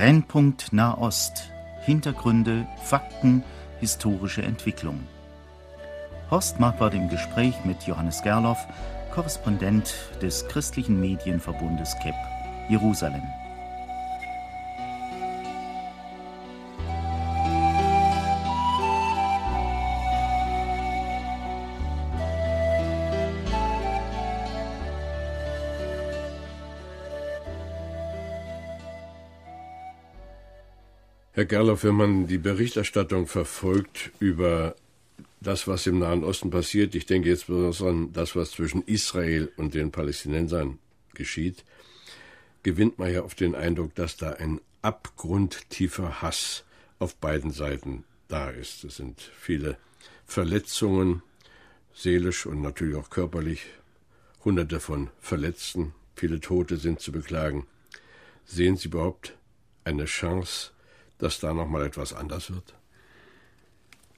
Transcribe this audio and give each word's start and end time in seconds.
Brennpunkt 0.00 0.72
Nahost. 0.72 1.50
Hintergründe, 1.84 2.66
Fakten, 2.82 3.44
historische 3.80 4.40
Entwicklung. 4.40 4.98
Horst 6.30 6.58
Marquardt 6.58 6.94
im 6.94 7.10
Gespräch 7.10 7.54
mit 7.66 7.82
Johannes 7.82 8.22
Gerloff, 8.22 8.66
Korrespondent 9.12 9.94
des 10.22 10.48
christlichen 10.48 10.98
Medienverbundes 10.98 11.94
KEP, 12.02 12.14
Jerusalem. 12.70 13.20
Herr 31.40 31.46
Gerloff, 31.46 31.84
wenn 31.84 31.94
man 31.94 32.26
die 32.26 32.36
Berichterstattung 32.36 33.26
verfolgt 33.26 34.10
über 34.20 34.76
das, 35.40 35.66
was 35.66 35.86
im 35.86 35.98
Nahen 35.98 36.22
Osten 36.22 36.50
passiert, 36.50 36.94
ich 36.94 37.06
denke 37.06 37.30
jetzt 37.30 37.46
besonders 37.46 37.80
an 37.80 38.12
das, 38.12 38.36
was 38.36 38.50
zwischen 38.50 38.82
Israel 38.82 39.50
und 39.56 39.72
den 39.72 39.90
Palästinensern 39.90 40.78
geschieht, 41.14 41.64
gewinnt 42.62 42.98
man 42.98 43.10
ja 43.10 43.22
oft 43.22 43.40
den 43.40 43.54
Eindruck, 43.54 43.94
dass 43.94 44.18
da 44.18 44.32
ein 44.32 44.60
abgrundtiefer 44.82 46.20
Hass 46.20 46.64
auf 46.98 47.16
beiden 47.16 47.52
Seiten 47.52 48.04
da 48.28 48.50
ist. 48.50 48.84
Es 48.84 48.96
sind 48.96 49.18
viele 49.18 49.78
Verletzungen, 50.26 51.22
seelisch 51.94 52.44
und 52.44 52.60
natürlich 52.60 52.96
auch 52.96 53.08
körperlich, 53.08 53.64
hunderte 54.44 54.78
von 54.78 55.08
Verletzten, 55.20 55.94
viele 56.14 56.38
Tote 56.40 56.76
sind 56.76 57.00
zu 57.00 57.12
beklagen. 57.12 57.66
Sehen 58.44 58.76
Sie 58.76 58.88
überhaupt 58.88 59.38
eine 59.84 60.04
Chance, 60.04 60.72
dass 61.20 61.40
da 61.40 61.54
nochmal 61.54 61.86
etwas 61.86 62.12
anders 62.12 62.50
wird? 62.50 62.74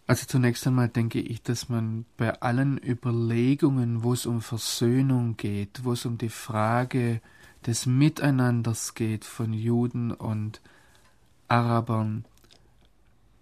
Also 0.07 0.27
zunächst 0.27 0.67
einmal 0.67 0.89
denke 0.89 1.21
ich, 1.21 1.43
dass 1.43 1.69
man 1.69 2.05
bei 2.17 2.41
allen 2.41 2.79
Überlegungen, 2.79 4.03
wo 4.03 4.13
es 4.13 4.27
um 4.27 4.43
Versöhnung 4.43 5.37
geht, 5.37 5.85
wo 5.85 5.93
es 5.93 6.05
um 6.05 6.19
die 6.19 6.29
Frage 6.29 7.21
des 7.67 7.87
Miteinanders 7.87 8.95
geht 8.95 9.25
von 9.25 9.53
Juden 9.53 10.11
und 10.11 10.61
Arabern, 11.49 12.25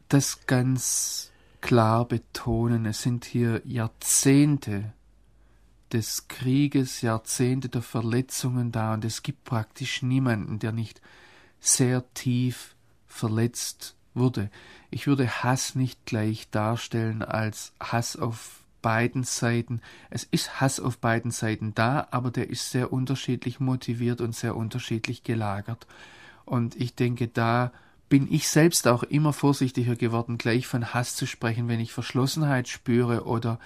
das 0.08 0.46
ganz 0.46 1.32
klar 1.60 2.04
betonen. 2.06 2.84
Es 2.86 3.02
sind 3.02 3.24
hier 3.24 3.62
Jahrzehnte 3.64 4.92
des 5.92 6.28
Krieges, 6.28 7.00
Jahrzehnte 7.00 7.68
der 7.68 7.82
Verletzungen 7.82 8.70
da 8.70 8.94
und 8.94 9.04
es 9.04 9.22
gibt 9.22 9.44
praktisch 9.44 10.02
niemanden, 10.02 10.58
der 10.58 10.72
nicht 10.72 11.00
sehr 11.58 12.04
tief 12.14 12.74
verletzt 13.10 13.94
wurde. 14.14 14.50
Ich 14.90 15.06
würde 15.06 15.28
Hass 15.42 15.74
nicht 15.74 16.06
gleich 16.06 16.48
darstellen 16.50 17.22
als 17.22 17.72
Hass 17.80 18.16
auf 18.16 18.64
beiden 18.80 19.24
Seiten. 19.24 19.82
Es 20.08 20.24
ist 20.24 20.60
Hass 20.60 20.80
auf 20.80 20.98
beiden 20.98 21.30
Seiten 21.30 21.74
da, 21.74 22.08
aber 22.10 22.30
der 22.30 22.48
ist 22.48 22.70
sehr 22.70 22.92
unterschiedlich 22.92 23.60
motiviert 23.60 24.20
und 24.20 24.34
sehr 24.34 24.56
unterschiedlich 24.56 25.22
gelagert. 25.22 25.86
Und 26.46 26.76
ich 26.76 26.94
denke, 26.94 27.28
da 27.28 27.72
bin 28.08 28.32
ich 28.32 28.48
selbst 28.48 28.88
auch 28.88 29.02
immer 29.02 29.32
vorsichtiger 29.32 29.94
geworden, 29.96 30.38
gleich 30.38 30.66
von 30.66 30.94
Hass 30.94 31.14
zu 31.14 31.26
sprechen, 31.26 31.68
wenn 31.68 31.78
ich 31.78 31.92
Verschlossenheit 31.92 32.68
spüre 32.68 33.24
oder 33.24 33.60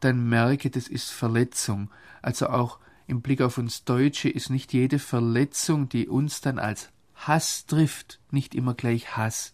dann 0.00 0.28
merke, 0.28 0.70
das 0.70 0.86
ist 0.86 1.10
Verletzung. 1.10 1.90
Also 2.22 2.48
auch 2.48 2.78
im 3.06 3.22
Blick 3.22 3.40
auf 3.40 3.58
uns 3.58 3.84
Deutsche 3.84 4.28
ist 4.28 4.50
nicht 4.50 4.72
jede 4.72 4.98
Verletzung, 4.98 5.88
die 5.88 6.06
uns 6.06 6.40
dann 6.40 6.58
als 6.58 6.90
Hass 7.18 7.66
trifft, 7.66 8.20
nicht 8.30 8.54
immer 8.54 8.74
gleich 8.74 9.16
Hass, 9.16 9.52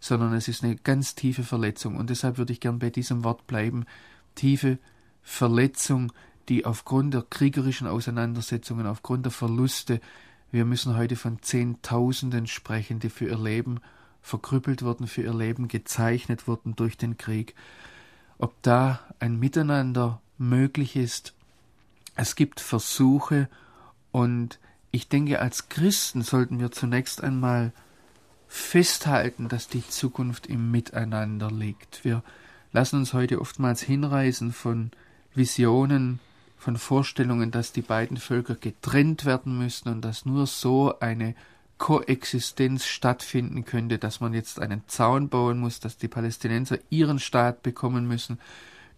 sondern 0.00 0.32
es 0.34 0.48
ist 0.48 0.62
eine 0.62 0.76
ganz 0.76 1.14
tiefe 1.14 1.42
Verletzung. 1.42 1.96
Und 1.96 2.10
deshalb 2.10 2.38
würde 2.38 2.52
ich 2.52 2.60
gern 2.60 2.78
bei 2.78 2.90
diesem 2.90 3.24
Wort 3.24 3.46
bleiben. 3.46 3.86
Tiefe 4.34 4.78
Verletzung, 5.22 6.12
die 6.48 6.64
aufgrund 6.64 7.14
der 7.14 7.22
kriegerischen 7.22 7.86
Auseinandersetzungen, 7.86 8.86
aufgrund 8.86 9.24
der 9.24 9.32
Verluste, 9.32 10.00
wir 10.50 10.64
müssen 10.64 10.96
heute 10.96 11.16
von 11.16 11.42
Zehntausenden 11.42 12.46
sprechen, 12.46 13.00
die 13.00 13.10
für 13.10 13.26
ihr 13.26 13.38
Leben 13.38 13.80
verkrüppelt 14.22 14.82
wurden, 14.82 15.06
für 15.06 15.22
ihr 15.22 15.34
Leben 15.34 15.68
gezeichnet 15.68 16.46
wurden 16.46 16.74
durch 16.76 16.96
den 16.96 17.18
Krieg. 17.18 17.54
Ob 18.38 18.60
da 18.62 19.00
ein 19.18 19.38
Miteinander 19.38 20.22
möglich 20.38 20.96
ist, 20.96 21.34
es 22.14 22.34
gibt 22.34 22.60
Versuche 22.60 23.48
und 24.10 24.58
ich 24.90 25.08
denke, 25.08 25.40
als 25.40 25.68
Christen 25.68 26.22
sollten 26.22 26.60
wir 26.60 26.70
zunächst 26.70 27.22
einmal 27.22 27.72
festhalten, 28.48 29.48
dass 29.48 29.68
die 29.68 29.86
Zukunft 29.86 30.46
im 30.46 30.70
Miteinander 30.70 31.50
liegt. 31.50 32.04
Wir 32.04 32.22
lassen 32.72 32.96
uns 32.96 33.12
heute 33.12 33.40
oftmals 33.40 33.82
hinreißen 33.82 34.52
von 34.52 34.90
Visionen, 35.34 36.20
von 36.56 36.76
Vorstellungen, 36.76 37.50
dass 37.50 37.72
die 37.72 37.82
beiden 37.82 38.16
Völker 38.16 38.54
getrennt 38.54 39.24
werden 39.24 39.58
müssen 39.58 39.88
und 39.90 40.02
dass 40.02 40.26
nur 40.26 40.46
so 40.46 40.98
eine 40.98 41.34
Koexistenz 41.76 42.86
stattfinden 42.86 43.64
könnte, 43.64 43.98
dass 43.98 44.20
man 44.20 44.34
jetzt 44.34 44.58
einen 44.58 44.82
Zaun 44.88 45.28
bauen 45.28 45.60
muss, 45.60 45.78
dass 45.78 45.96
die 45.96 46.08
Palästinenser 46.08 46.78
ihren 46.90 47.20
Staat 47.20 47.62
bekommen 47.62 48.08
müssen, 48.08 48.40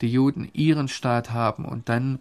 die 0.00 0.10
Juden 0.10 0.48
ihren 0.54 0.88
Staat 0.88 1.30
haben 1.32 1.66
und 1.66 1.90
dann 1.90 2.20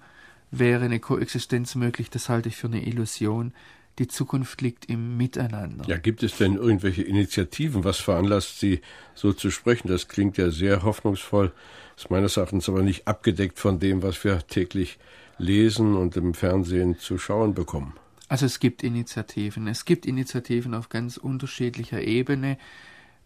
wäre 0.52 0.86
eine 0.86 1.00
Koexistenz 1.00 1.76
möglich, 1.76 2.10
das 2.10 2.30
halte 2.30 2.50
ich 2.50 2.58
für 2.58 2.68
eine 2.68 2.86
Illusion. 2.86 3.54
Die 4.00 4.08
Zukunft 4.08 4.62
liegt 4.62 4.86
im 4.86 5.18
Miteinander. 5.18 5.84
Ja, 5.86 5.98
gibt 5.98 6.24
es 6.24 6.38
denn 6.38 6.56
irgendwelche 6.56 7.04
Initiativen? 7.04 7.84
Was 7.84 7.98
veranlasst 7.98 8.60
Sie, 8.60 8.80
so 9.14 9.34
zu 9.34 9.52
sprechen? 9.52 9.90
Das 9.90 10.08
klingt 10.08 10.38
ja 10.38 10.52
sehr 10.52 10.84
hoffnungsvoll, 10.84 11.52
ist 11.98 12.10
meines 12.10 12.38
Erachtens 12.38 12.70
aber 12.70 12.82
nicht 12.82 13.08
abgedeckt 13.08 13.60
von 13.60 13.80
dem, 13.80 14.02
was 14.02 14.24
wir 14.24 14.40
täglich 14.48 15.00
lesen 15.38 15.96
und 15.96 16.16
im 16.16 16.34
Fernsehen 16.34 16.98
zu 16.98 17.18
schauen 17.18 17.54
bekommen. 17.54 17.94
Also 18.30 18.46
es 18.46 18.60
gibt 18.60 18.84
Initiativen. 18.84 19.68
Es 19.68 19.86
gibt 19.86 20.06
Initiativen 20.06 20.76
auf 20.76 20.88
ganz 20.90 21.18
unterschiedlicher 21.18 22.02
Ebene. 22.02 22.58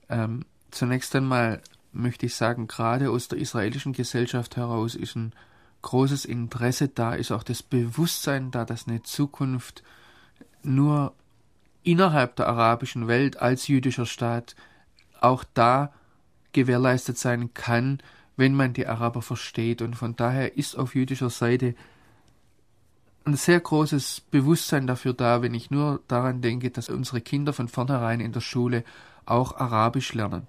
Ähm, 0.09 0.45
zunächst 0.72 1.16
einmal 1.16 1.61
möchte 1.91 2.25
ich 2.25 2.35
sagen, 2.35 2.67
gerade 2.67 3.11
aus 3.11 3.28
der 3.28 3.38
israelischen 3.38 3.94
Gesellschaft 3.94 4.57
heraus 4.57 4.95
ist 4.95 5.16
ein 5.16 5.34
großes 5.83 6.25
Interesse 6.25 6.88
da, 6.88 7.13
ist 7.13 7.31
auch 7.31 7.44
das 7.44 7.61
Bewusstsein 7.61 8.49
da, 8.49 8.66
dass 8.66 8.88
eine 8.88 9.03
Zukunft 9.03 9.83
nur 10.63 11.13
innerhalb 11.83 12.35
der 12.38 12.47
arabischen 12.47 13.07
Welt 13.07 13.39
als 13.39 13.67
jüdischer 13.67 14.07
Staat 14.07 14.55
auch 15.22 15.43
da 15.53 15.93
gewährleistet 16.53 17.17
sein 17.17 17.53
kann, 17.53 17.99
wenn 18.35 18.55
man 18.55 18.73
die 18.73 18.88
Araber 18.88 19.22
versteht. 19.22 19.81
Und 19.81 19.95
von 19.95 20.16
daher 20.16 20.57
ist 20.57 20.75
auf 20.75 20.95
jüdischer 20.95 21.29
Seite 21.29 21.75
ein 23.25 23.35
sehr 23.35 23.59
großes 23.59 24.22
Bewusstsein 24.31 24.88
dafür 24.88 25.13
da, 25.13 25.41
wenn 25.41 25.53
ich 25.53 25.72
nur 25.72 26.01
daran 26.07 26.41
denke, 26.41 26.72
dass 26.72 26.89
unsere 26.89 27.22
Kinder 27.22 27.53
von 27.53 27.67
vornherein 27.67 28.19
in 28.19 28.31
der 28.31 28.41
Schule 28.41 28.83
auch 29.25 29.55
Arabisch 29.55 30.13
lernen. 30.13 30.47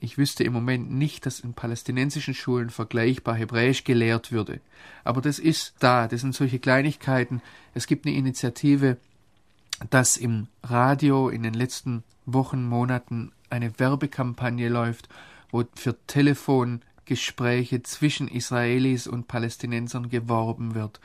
Ich 0.00 0.16
wüsste 0.16 0.44
im 0.44 0.54
Moment 0.54 0.90
nicht, 0.90 1.26
dass 1.26 1.40
in 1.40 1.52
palästinensischen 1.52 2.32
Schulen 2.32 2.70
vergleichbar 2.70 3.34
Hebräisch 3.34 3.84
gelehrt 3.84 4.32
würde. 4.32 4.60
Aber 5.04 5.20
das 5.20 5.38
ist 5.38 5.74
da, 5.78 6.08
das 6.08 6.22
sind 6.22 6.34
solche 6.34 6.58
Kleinigkeiten. 6.58 7.42
Es 7.74 7.86
gibt 7.86 8.06
eine 8.06 8.16
Initiative, 8.16 8.96
dass 9.90 10.16
im 10.16 10.48
Radio 10.62 11.28
in 11.28 11.42
den 11.42 11.54
letzten 11.54 12.02
Wochen, 12.24 12.64
Monaten 12.64 13.32
eine 13.50 13.78
Werbekampagne 13.78 14.68
läuft, 14.70 15.08
wo 15.50 15.64
für 15.74 15.96
Telefongespräche 16.06 17.82
zwischen 17.82 18.28
Israelis 18.28 19.06
und 19.06 19.28
Palästinensern 19.28 20.08
geworben 20.08 20.74
wird, 20.74 21.00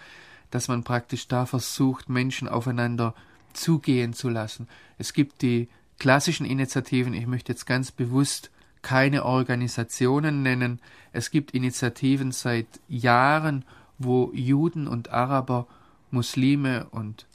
dass 0.51 0.69
man 0.69 0.83
praktisch 0.83 1.27
da 1.27 1.45
versucht, 1.45 2.07
Menschen 2.07 2.47
aufeinander 2.47 3.13
zugehen 3.51 4.13
zu 4.13 4.29
lassen. 4.29 4.67
Es 4.97 5.13
gibt 5.13 5.41
die 5.41 5.67
klassischen 5.99 6.45
Initiativen, 6.45 7.13
ich 7.13 7.27
möchte 7.27 7.51
jetzt 7.51 7.65
ganz 7.65 7.91
bewusst 7.91 8.51
keine 8.85 9.25
Organisationen 9.25 10.43
nennen. 10.43 10.79
Es 11.11 11.31
gibt 11.31 11.55
Initiativen 11.55 12.31
seit 12.31 12.67
Jahren, 12.87 13.65
wo 13.97 14.29
Juden 14.31 14.87
und 14.87 15.09
Araber, 15.09 15.65
Muslime 16.11 16.85
und 16.91 17.25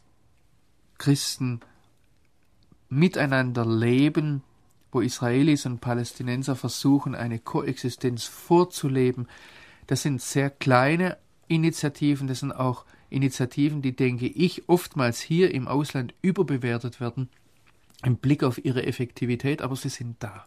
Christen 0.98 1.58
miteinander 2.88 3.66
leben, 3.66 4.44
wo 4.92 5.00
Israelis 5.00 5.66
und 5.66 5.80
Palästinenser 5.80 6.54
versuchen, 6.54 7.16
eine 7.16 7.40
Koexistenz 7.40 8.26
vorzuleben. 8.26 9.26
Das 9.88 10.02
sind 10.02 10.22
sehr 10.22 10.50
kleine 10.50 11.16
Initiativen, 11.48 12.28
das 12.28 12.40
sind 12.40 12.52
auch 12.52 12.84
Initiativen, 13.08 13.82
die, 13.82 13.96
denke 13.96 14.28
ich, 14.28 14.68
oftmals 14.68 15.20
hier 15.20 15.52
im 15.52 15.66
Ausland 15.66 16.14
überbewertet 16.22 17.00
werden 17.00 17.28
im 18.04 18.18
Blick 18.18 18.44
auf 18.44 18.64
ihre 18.64 18.86
Effektivität, 18.86 19.62
aber 19.62 19.74
sie 19.74 19.88
sind 19.88 20.14
da. 20.20 20.46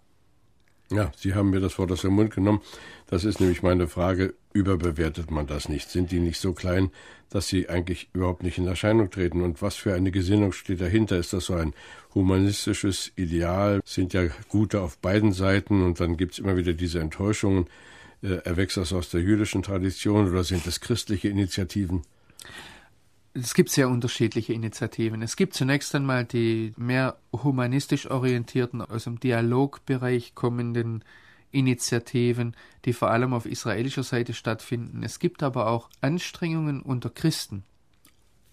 Ja, 0.94 1.12
Sie 1.18 1.34
haben 1.34 1.50
mir 1.50 1.60
das 1.60 1.80
Wort 1.80 1.92
aus 1.92 2.02
dem 2.02 2.14
Mund 2.14 2.36
genommen. 2.36 2.62
Das 3.08 3.24
ist 3.24 3.40
nämlich 3.40 3.64
meine 3.64 3.88
Frage. 3.88 4.36
Überbewertet 4.54 5.32
man 5.32 5.48
das 5.48 5.68
nicht? 5.68 5.90
Sind 5.90 6.12
die 6.12 6.20
nicht 6.20 6.40
so 6.40 6.54
klein, 6.54 6.92
dass 7.32 7.48
sie 7.48 7.68
eigentlich 7.68 8.10
überhaupt 8.14 8.44
nicht 8.44 8.60
in 8.60 8.68
Erscheinung 8.68 9.10
treten? 9.10 9.42
Und 9.42 9.64
was 9.64 9.76
für 9.76 9.96
eine 9.96 10.12
Gesinnung 10.12 10.52
steht 10.52 10.82
dahinter? 10.82 11.18
Ist 11.18 11.34
das 11.34 11.46
so 11.46 11.56
ein 11.56 11.74
humanistisches 12.14 13.12
Ideal? 13.16 13.82
Sind 13.86 14.14
ja 14.14 14.28
Gute 14.50 14.82
auf 14.82 15.00
beiden 15.00 15.34
Seiten 15.34 15.84
und 15.84 16.00
dann 16.00 16.16
gibt 16.16 16.34
es 16.34 16.40
immer 16.40 16.58
wieder 16.58 16.74
diese 16.74 17.00
Enttäuschungen. 17.00 17.66
Äh, 18.22 18.36
erwächst 18.44 18.78
das 18.78 18.94
aus 18.94 19.10
der 19.10 19.22
jüdischen 19.22 19.64
Tradition 19.64 20.30
oder 20.30 20.44
sind 20.44 20.68
es 20.68 20.80
christliche 20.80 21.28
Initiativen? 21.28 22.04
Es 23.36 23.56
gibt 23.56 23.72
sehr 23.72 23.90
unterschiedliche 23.90 24.54
Initiativen. 24.54 25.24
Es 25.24 25.36
gibt 25.36 25.56
zunächst 25.56 25.96
einmal 25.96 26.24
die 26.24 26.74
mehr 26.78 27.18
humanistisch 27.32 28.10
orientierten, 28.10 28.82
aus 28.82 29.06
dem 29.06 29.20
Dialogbereich 29.20 30.36
kommenden 30.36 31.04
Initiativen, 31.50 32.56
die 32.86 32.94
vor 32.94 33.10
allem 33.10 33.34
auf 33.34 33.48
israelischer 33.48 34.04
Seite 34.04 34.34
stattfinden. 34.34 35.02
Es 35.02 35.18
gibt 35.18 35.42
aber 35.42 35.68
auch 35.68 35.90
Anstrengungen 36.02 36.82
unter 36.82 37.10
Christen, 37.10 37.64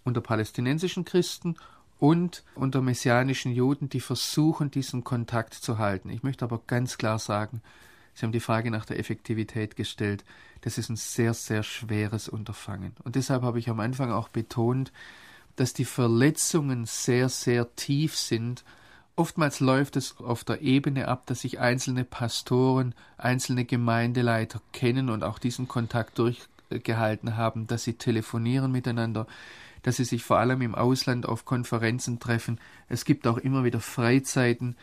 unter 0.05 0.23
palästinensischen 0.23 1.05
Christen 1.05 1.57
und 1.99 2.43
unter 2.55 2.81
messianischen 2.81 3.53
Juden, 3.53 3.91
die 3.91 4.01
versuchen, 4.01 4.71
diesen 4.71 5.05
Kontakt 5.05 5.53
zu 5.53 5.77
halten. 5.77 6.09
Ich 6.09 6.23
möchte 6.23 6.45
aber 6.47 6.63
ganz 6.67 6.97
klar 6.97 7.19
sagen, 7.19 7.61
Sie 8.15 8.25
haben 8.25 8.33
die 8.33 8.41
Frage 8.41 8.71
nach 8.71 8.85
der 8.85 8.99
Effektivität 8.99 9.77
gestellt. 9.77 10.25
Das 10.61 10.79
ist 10.79 10.91
ein 10.91 10.97
sehr, 10.97 11.35
sehr 11.35 11.63
schweres 11.63 12.29
Unterfangen. 12.29 12.93
Und 13.05 13.17
deshalb 13.17 13.43
habe 13.43 13.59
ich 13.59 13.71
am 13.71 13.81
Anfang 13.81 14.13
auch 14.13 14.29
betont, 14.29 14.93
dass 15.57 15.73
die 15.73 15.85
Verletzungen 15.85 16.87
sehr, 16.87 17.29
sehr 17.29 17.75
tief 17.77 18.17
sind. 18.17 18.65
Oftmals 19.17 19.61
läuft 19.61 19.97
es 19.97 20.17
auf 20.19 20.45
der 20.45 20.63
Ebene 20.63 21.09
ab, 21.09 21.27
dass 21.27 21.43
sich 21.43 21.61
einzelne 21.61 22.05
Pastoren, 22.05 22.95
einzelne 23.19 23.65
Gemeindeleiter 23.65 24.61
kennen 24.73 25.11
und 25.11 25.23
auch 25.23 25.39
diesen 25.39 25.69
Kontakt 25.69 26.19
durchgehalten 26.19 27.37
haben, 27.37 27.67
dass 27.67 27.85
sie 27.85 27.95
telefonieren 27.95 28.73
miteinander, 28.73 29.27
dass 29.83 29.97
sie 29.97 30.05
sich 30.05 30.25
vor 30.25 30.39
allem 30.39 30.63
im 30.63 30.75
Ausland 30.75 31.27
auf 31.27 31.45
Konferenzen 31.45 32.21
treffen. 32.21 32.61
Es 32.89 33.05
gibt 33.05 33.27
auch 33.27 33.39
immer 33.39 33.65
wieder 33.65 33.81
Freizeiten 33.81 34.77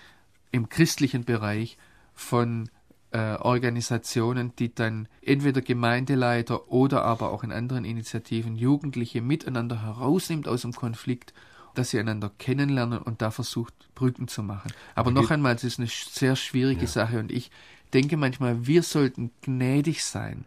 im 0.51 0.69
christlichen 0.69 1.23
Bereich 1.23 1.77
von 2.13 2.69
äh, 3.11 3.35
Organisationen, 3.35 4.53
die 4.57 4.73
dann 4.73 5.07
entweder 5.21 5.61
Gemeindeleiter 5.61 6.71
oder 6.71 7.03
aber 7.03 7.31
auch 7.31 7.43
in 7.43 7.51
anderen 7.51 7.85
Initiativen 7.85 8.55
Jugendliche 8.55 9.21
miteinander 9.21 9.81
herausnimmt 9.81 10.47
aus 10.47 10.61
dem 10.61 10.73
Konflikt, 10.73 11.33
dass 11.73 11.91
sie 11.91 11.99
einander 11.99 12.31
kennenlernen 12.37 12.99
und 12.99 13.21
da 13.21 13.31
versucht, 13.31 13.73
Brücken 13.95 14.27
zu 14.27 14.43
machen. 14.43 14.71
Aber 14.95 15.11
noch 15.11 15.31
einmal, 15.31 15.55
es 15.55 15.63
ist 15.63 15.79
eine 15.79 15.87
sehr 15.87 16.35
schwierige 16.35 16.81
ja. 16.81 16.87
Sache 16.87 17.19
und 17.19 17.31
ich 17.31 17.51
denke 17.93 18.17
manchmal, 18.17 18.67
wir 18.67 18.83
sollten 18.83 19.31
gnädig 19.41 20.03
sein 20.03 20.45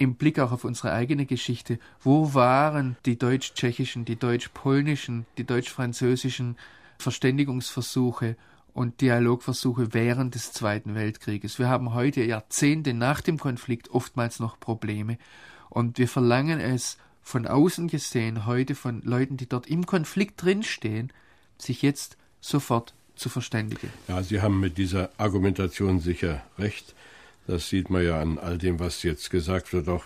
im 0.00 0.14
Blick 0.14 0.38
auch 0.38 0.50
auf 0.50 0.64
unsere 0.64 0.92
eigene 0.92 1.26
Geschichte, 1.26 1.78
wo 2.00 2.32
waren 2.32 2.96
die 3.04 3.18
deutsch-tschechischen, 3.18 4.06
die 4.06 4.16
deutsch-polnischen, 4.16 5.26
die 5.36 5.44
deutsch-französischen 5.44 6.56
Verständigungsversuche 6.96 8.36
und 8.72 9.00
Dialogversuche 9.00 9.92
während 9.92 10.34
des 10.34 10.52
Zweiten 10.52 10.94
Weltkrieges. 10.94 11.58
Wir 11.58 11.68
haben 11.68 11.94
heute 11.94 12.22
Jahrzehnte 12.22 12.94
nach 12.94 13.20
dem 13.20 13.38
Konflikt 13.38 13.90
oftmals 13.90 14.40
noch 14.40 14.58
Probleme 14.58 15.18
und 15.68 15.98
wir 15.98 16.08
verlangen 16.08 16.60
es 16.60 16.98
von 17.22 17.46
außen 17.46 17.88
gesehen 17.88 18.46
heute 18.46 18.74
von 18.74 19.02
Leuten, 19.02 19.36
die 19.36 19.48
dort 19.48 19.66
im 19.68 19.86
Konflikt 19.86 20.42
drinstehen, 20.42 21.12
sich 21.58 21.82
jetzt 21.82 22.16
sofort 22.40 22.94
zu 23.14 23.28
verständigen. 23.28 23.90
Ja, 24.08 24.22
Sie 24.22 24.40
haben 24.40 24.60
mit 24.60 24.78
dieser 24.78 25.10
Argumentation 25.18 26.00
sicher 26.00 26.42
recht. 26.58 26.94
Das 27.46 27.68
sieht 27.68 27.90
man 27.90 28.04
ja 28.04 28.20
an 28.20 28.38
all 28.38 28.58
dem, 28.58 28.80
was 28.80 29.02
jetzt 29.02 29.30
gesagt 29.30 29.72
wird, 29.72 29.88
auch 29.88 30.04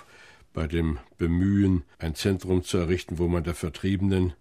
bei 0.52 0.66
dem 0.66 0.98
Bemühen, 1.18 1.82
ein 1.98 2.14
Zentrum 2.14 2.64
zu 2.64 2.78
errichten, 2.78 3.18
wo 3.18 3.28
man 3.28 3.44
der 3.44 3.54
Vertriebenen 3.54 4.34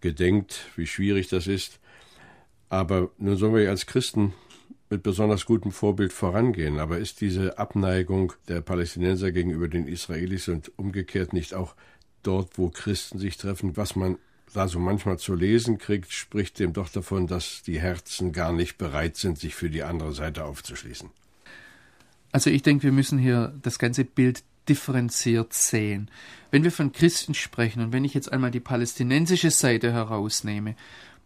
gedenkt, 0.00 0.66
wie 0.76 0.86
schwierig 0.86 1.28
das 1.28 1.46
ist. 1.46 1.78
Aber 2.72 3.10
nun 3.18 3.36
sollen 3.36 3.54
wir 3.54 3.68
als 3.68 3.84
Christen 3.84 4.32
mit 4.88 5.02
besonders 5.02 5.44
gutem 5.44 5.72
Vorbild 5.72 6.10
vorangehen. 6.10 6.78
Aber 6.78 6.96
ist 6.96 7.20
diese 7.20 7.58
Abneigung 7.58 8.32
der 8.48 8.62
Palästinenser 8.62 9.30
gegenüber 9.30 9.68
den 9.68 9.86
Israelis 9.86 10.48
und 10.48 10.72
umgekehrt 10.78 11.34
nicht 11.34 11.52
auch 11.52 11.74
dort, 12.22 12.56
wo 12.56 12.70
Christen 12.70 13.18
sich 13.18 13.36
treffen, 13.36 13.76
was 13.76 13.94
man 13.94 14.16
da 14.54 14.68
so 14.68 14.78
manchmal 14.78 15.18
zu 15.18 15.34
lesen 15.34 15.76
kriegt, 15.76 16.12
spricht 16.12 16.58
dem 16.60 16.72
doch 16.72 16.88
davon, 16.88 17.26
dass 17.26 17.62
die 17.62 17.78
Herzen 17.78 18.32
gar 18.32 18.54
nicht 18.54 18.78
bereit 18.78 19.18
sind, 19.18 19.38
sich 19.38 19.54
für 19.54 19.68
die 19.68 19.82
andere 19.82 20.14
Seite 20.14 20.46
aufzuschließen. 20.46 21.10
Also 22.32 22.48
ich 22.48 22.62
denke, 22.62 22.84
wir 22.84 22.92
müssen 22.92 23.18
hier 23.18 23.52
das 23.60 23.78
ganze 23.78 24.06
Bild 24.06 24.44
differenziert 24.70 25.52
sehen. 25.52 26.10
Wenn 26.50 26.64
wir 26.64 26.72
von 26.72 26.92
Christen 26.92 27.34
sprechen 27.34 27.82
und 27.82 27.92
wenn 27.92 28.06
ich 28.06 28.14
jetzt 28.14 28.32
einmal 28.32 28.50
die 28.50 28.60
palästinensische 28.60 29.50
Seite 29.50 29.92
herausnehme 29.92 30.74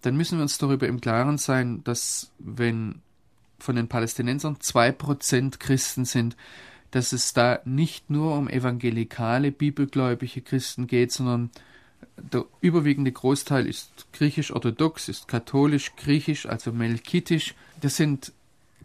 dann 0.06 0.16
müssen 0.16 0.38
wir 0.38 0.42
uns 0.42 0.58
darüber 0.58 0.86
im 0.86 1.00
Klaren 1.00 1.36
sein, 1.36 1.82
dass 1.82 2.30
wenn 2.38 3.02
von 3.58 3.74
den 3.74 3.88
Palästinensern 3.88 4.60
zwei 4.60 4.92
Prozent 4.92 5.58
Christen 5.58 6.04
sind, 6.04 6.36
dass 6.92 7.12
es 7.12 7.32
da 7.32 7.58
nicht 7.64 8.08
nur 8.08 8.36
um 8.36 8.48
evangelikale, 8.48 9.50
bibelgläubige 9.50 10.42
Christen 10.42 10.86
geht, 10.86 11.10
sondern 11.10 11.50
der 12.16 12.44
überwiegende 12.60 13.10
Großteil 13.10 13.66
ist 13.66 14.06
griechisch-orthodox, 14.12 15.08
ist 15.08 15.26
katholisch, 15.26 15.96
griechisch, 15.96 16.46
also 16.46 16.70
melkitisch. 16.70 17.54
Das 17.80 17.96
sind 17.96 18.32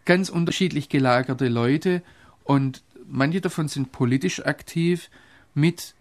ganz 0.04 0.28
unterschiedlich 0.28 0.88
gelagerte 0.88 1.46
Leute 1.46 2.02
und 2.42 2.82
manche 3.06 3.40
davon 3.40 3.68
sind 3.68 3.92
politisch 3.92 4.44
aktiv 4.44 5.08
mit 5.54 5.94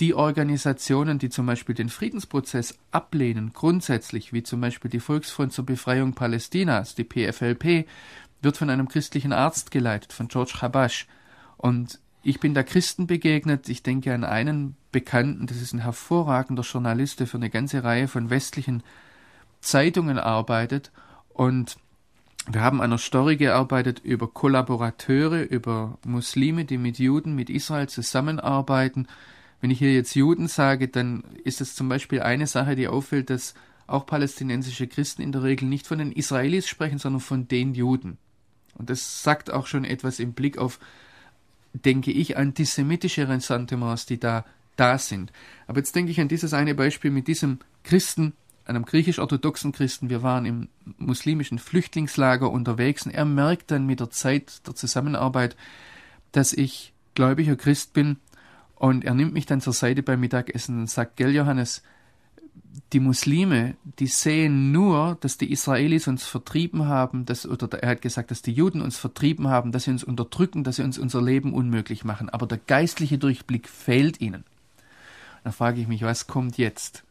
die 0.00 0.14
Organisationen, 0.14 1.18
die 1.18 1.30
zum 1.30 1.46
Beispiel 1.46 1.74
den 1.74 1.88
Friedensprozess 1.88 2.78
ablehnen, 2.90 3.52
grundsätzlich, 3.52 4.32
wie 4.32 4.42
zum 4.42 4.60
Beispiel 4.60 4.90
die 4.90 5.00
Volksfront 5.00 5.52
zur 5.52 5.66
Befreiung 5.66 6.14
Palästinas, 6.14 6.94
die 6.94 7.04
PFLP, 7.04 7.86
wird 8.42 8.56
von 8.56 8.70
einem 8.70 8.88
christlichen 8.88 9.32
Arzt 9.32 9.70
geleitet, 9.70 10.12
von 10.12 10.28
George 10.28 10.54
Habash. 10.60 11.06
Und 11.56 12.00
ich 12.22 12.40
bin 12.40 12.54
da 12.54 12.62
Christen 12.62 13.06
begegnet. 13.06 13.68
Ich 13.68 13.82
denke 13.82 14.12
an 14.12 14.24
einen 14.24 14.76
Bekannten, 14.90 15.46
das 15.46 15.60
ist 15.60 15.72
ein 15.72 15.80
hervorragender 15.80 16.62
Journalist, 16.62 17.20
der 17.20 17.26
für 17.26 17.36
eine 17.36 17.50
ganze 17.50 17.84
Reihe 17.84 18.08
von 18.08 18.30
westlichen 18.30 18.82
Zeitungen 19.60 20.18
arbeitet. 20.18 20.90
Und 21.28 21.76
wir 22.50 22.60
haben 22.60 22.80
an 22.80 22.86
einer 22.86 22.98
Story 22.98 23.36
gearbeitet 23.36 24.00
über 24.00 24.28
Kollaborateure, 24.28 25.42
über 25.50 25.98
Muslime, 26.04 26.64
die 26.64 26.78
mit 26.78 26.98
Juden, 26.98 27.34
mit 27.34 27.48
Israel 27.48 27.88
zusammenarbeiten 27.88 29.06
wenn 29.64 29.70
ich 29.70 29.78
hier 29.78 29.94
jetzt 29.94 30.14
Juden 30.14 30.46
sage, 30.46 30.88
dann 30.88 31.24
ist 31.42 31.62
es 31.62 31.74
zum 31.74 31.88
Beispiel 31.88 32.20
eine 32.20 32.46
Sache, 32.46 32.76
die 32.76 32.86
auffällt, 32.86 33.30
dass 33.30 33.54
auch 33.86 34.04
palästinensische 34.04 34.86
Christen 34.86 35.22
in 35.22 35.32
der 35.32 35.42
Regel 35.42 35.66
nicht 35.66 35.86
von 35.86 35.96
den 35.96 36.12
Israelis 36.12 36.68
sprechen, 36.68 36.98
sondern 36.98 37.22
von 37.22 37.48
den 37.48 37.72
Juden. 37.72 38.18
Und 38.74 38.90
das 38.90 39.22
sagt 39.22 39.50
auch 39.50 39.66
schon 39.66 39.86
etwas 39.86 40.18
im 40.18 40.34
Blick 40.34 40.58
auf, 40.58 40.78
denke 41.72 42.10
ich, 42.12 42.36
antisemitische 42.36 43.26
Ressentiments, 43.26 44.04
die 44.04 44.20
da 44.20 44.44
da 44.76 44.98
sind. 44.98 45.32
Aber 45.66 45.78
jetzt 45.78 45.96
denke 45.96 46.10
ich 46.10 46.20
an 46.20 46.28
dieses 46.28 46.52
eine 46.52 46.74
Beispiel 46.74 47.10
mit 47.10 47.26
diesem 47.26 47.58
Christen, 47.84 48.34
einem 48.66 48.84
griechisch-orthodoxen 48.84 49.72
Christen. 49.72 50.10
Wir 50.10 50.22
waren 50.22 50.44
im 50.44 50.68
muslimischen 50.98 51.58
Flüchtlingslager 51.58 52.50
unterwegs 52.50 53.06
und 53.06 53.12
er 53.12 53.24
merkt 53.24 53.70
dann 53.70 53.86
mit 53.86 54.00
der 54.00 54.10
Zeit 54.10 54.66
der 54.66 54.74
Zusammenarbeit, 54.74 55.56
dass 56.32 56.52
ich 56.52 56.92
gläubiger 57.14 57.56
Christ 57.56 57.94
bin 57.94 58.18
und 58.84 59.02
er 59.02 59.14
nimmt 59.14 59.32
mich 59.32 59.46
dann 59.46 59.62
zur 59.62 59.72
Seite 59.72 60.02
beim 60.02 60.20
Mittagessen 60.20 60.78
und 60.80 60.90
sagt, 60.90 61.16
gell 61.16 61.34
Johannes, 61.34 61.82
die 62.92 63.00
Muslime, 63.00 63.76
die 63.98 64.08
sehen 64.08 64.72
nur, 64.72 65.16
dass 65.22 65.38
die 65.38 65.50
Israelis 65.50 66.06
uns 66.06 66.26
vertrieben 66.26 66.84
haben, 66.84 67.24
dass, 67.24 67.46
oder 67.46 67.82
er 67.82 67.88
hat 67.88 68.02
gesagt, 68.02 68.30
dass 68.30 68.42
die 68.42 68.52
Juden 68.52 68.82
uns 68.82 68.98
vertrieben 68.98 69.48
haben, 69.48 69.72
dass 69.72 69.84
sie 69.84 69.90
uns 69.90 70.04
unterdrücken, 70.04 70.64
dass 70.64 70.76
sie 70.76 70.82
uns 70.82 70.98
unser 70.98 71.22
Leben 71.22 71.54
unmöglich 71.54 72.04
machen. 72.04 72.28
Aber 72.28 72.46
der 72.46 72.58
geistliche 72.58 73.16
Durchblick 73.16 73.70
fehlt 73.70 74.20
ihnen. 74.20 74.44
Da 75.44 75.52
frage 75.52 75.80
ich 75.80 75.88
mich, 75.88 76.02
was 76.02 76.26
kommt 76.26 76.58
jetzt? 76.58 77.04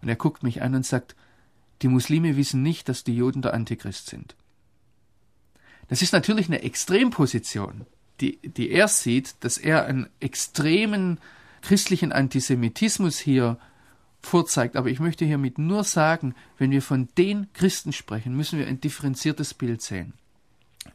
Und 0.00 0.08
er 0.08 0.16
guckt 0.16 0.42
mich 0.42 0.62
an 0.62 0.74
und 0.74 0.86
sagt, 0.86 1.14
die 1.82 1.88
Muslime 1.88 2.38
wissen 2.38 2.62
nicht, 2.62 2.88
dass 2.88 3.04
die 3.04 3.14
Juden 3.14 3.42
der 3.42 3.52
Antichrist 3.52 4.08
sind. 4.08 4.34
Das 5.88 6.00
ist 6.00 6.14
natürlich 6.14 6.46
eine 6.46 6.62
Extremposition 6.62 7.84
die, 8.22 8.38
die 8.38 8.70
er 8.70 8.88
sieht, 8.88 9.34
dass 9.40 9.58
er 9.58 9.84
einen 9.84 10.08
extremen 10.20 11.18
christlichen 11.60 12.12
Antisemitismus 12.12 13.18
hier 13.18 13.58
vorzeigt. 14.22 14.76
Aber 14.76 14.88
ich 14.88 15.00
möchte 15.00 15.24
hiermit 15.24 15.58
nur 15.58 15.84
sagen, 15.84 16.34
wenn 16.56 16.70
wir 16.70 16.82
von 16.82 17.08
den 17.18 17.48
Christen 17.52 17.92
sprechen, 17.92 18.36
müssen 18.36 18.58
wir 18.58 18.66
ein 18.66 18.80
differenziertes 18.80 19.54
Bild 19.54 19.82
sehen. 19.82 20.14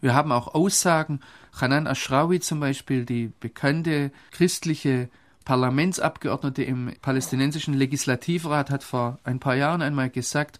Wir 0.01 0.13
haben 0.13 0.31
auch 0.31 0.53
Aussagen, 0.53 1.21
Hanan 1.59 1.87
Ashrawi 1.87 2.39
zum 2.39 2.59
Beispiel, 2.59 3.05
die 3.05 3.31
bekannte 3.39 4.11
christliche 4.31 5.09
Parlamentsabgeordnete 5.45 6.63
im 6.63 6.93
palästinensischen 7.01 7.73
Legislativrat, 7.73 8.69
hat 8.69 8.83
vor 8.83 9.19
ein 9.23 9.39
paar 9.39 9.55
Jahren 9.55 9.81
einmal 9.81 10.09
gesagt, 10.09 10.59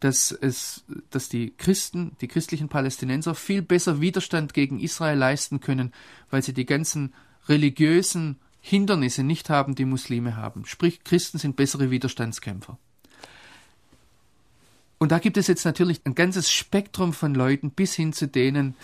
dass 0.00 0.30
es, 0.30 0.84
dass 1.10 1.28
die 1.28 1.52
Christen, 1.56 2.16
die 2.20 2.28
christlichen 2.28 2.68
Palästinenser 2.68 3.34
viel 3.34 3.62
besser 3.62 4.00
Widerstand 4.00 4.54
gegen 4.54 4.80
Israel 4.80 5.18
leisten 5.18 5.60
können, 5.60 5.92
weil 6.30 6.42
sie 6.42 6.52
die 6.52 6.66
ganzen 6.66 7.14
religiösen 7.48 8.36
Hindernisse 8.60 9.22
nicht 9.22 9.48
haben, 9.48 9.74
die 9.74 9.84
Muslime 9.84 10.36
haben. 10.36 10.66
Sprich, 10.66 11.04
Christen 11.04 11.38
sind 11.38 11.56
bessere 11.56 11.90
Widerstandskämpfer. 11.90 12.78
Und 14.98 15.12
da 15.12 15.18
gibt 15.18 15.36
es 15.36 15.46
jetzt 15.46 15.64
natürlich 15.64 16.00
ein 16.04 16.14
ganzes 16.14 16.50
Spektrum 16.50 17.12
von 17.12 17.34
Leuten 17.34 17.70
bis 17.70 17.94
hin 17.94 18.12
zu 18.12 18.26
denen, 18.26 18.74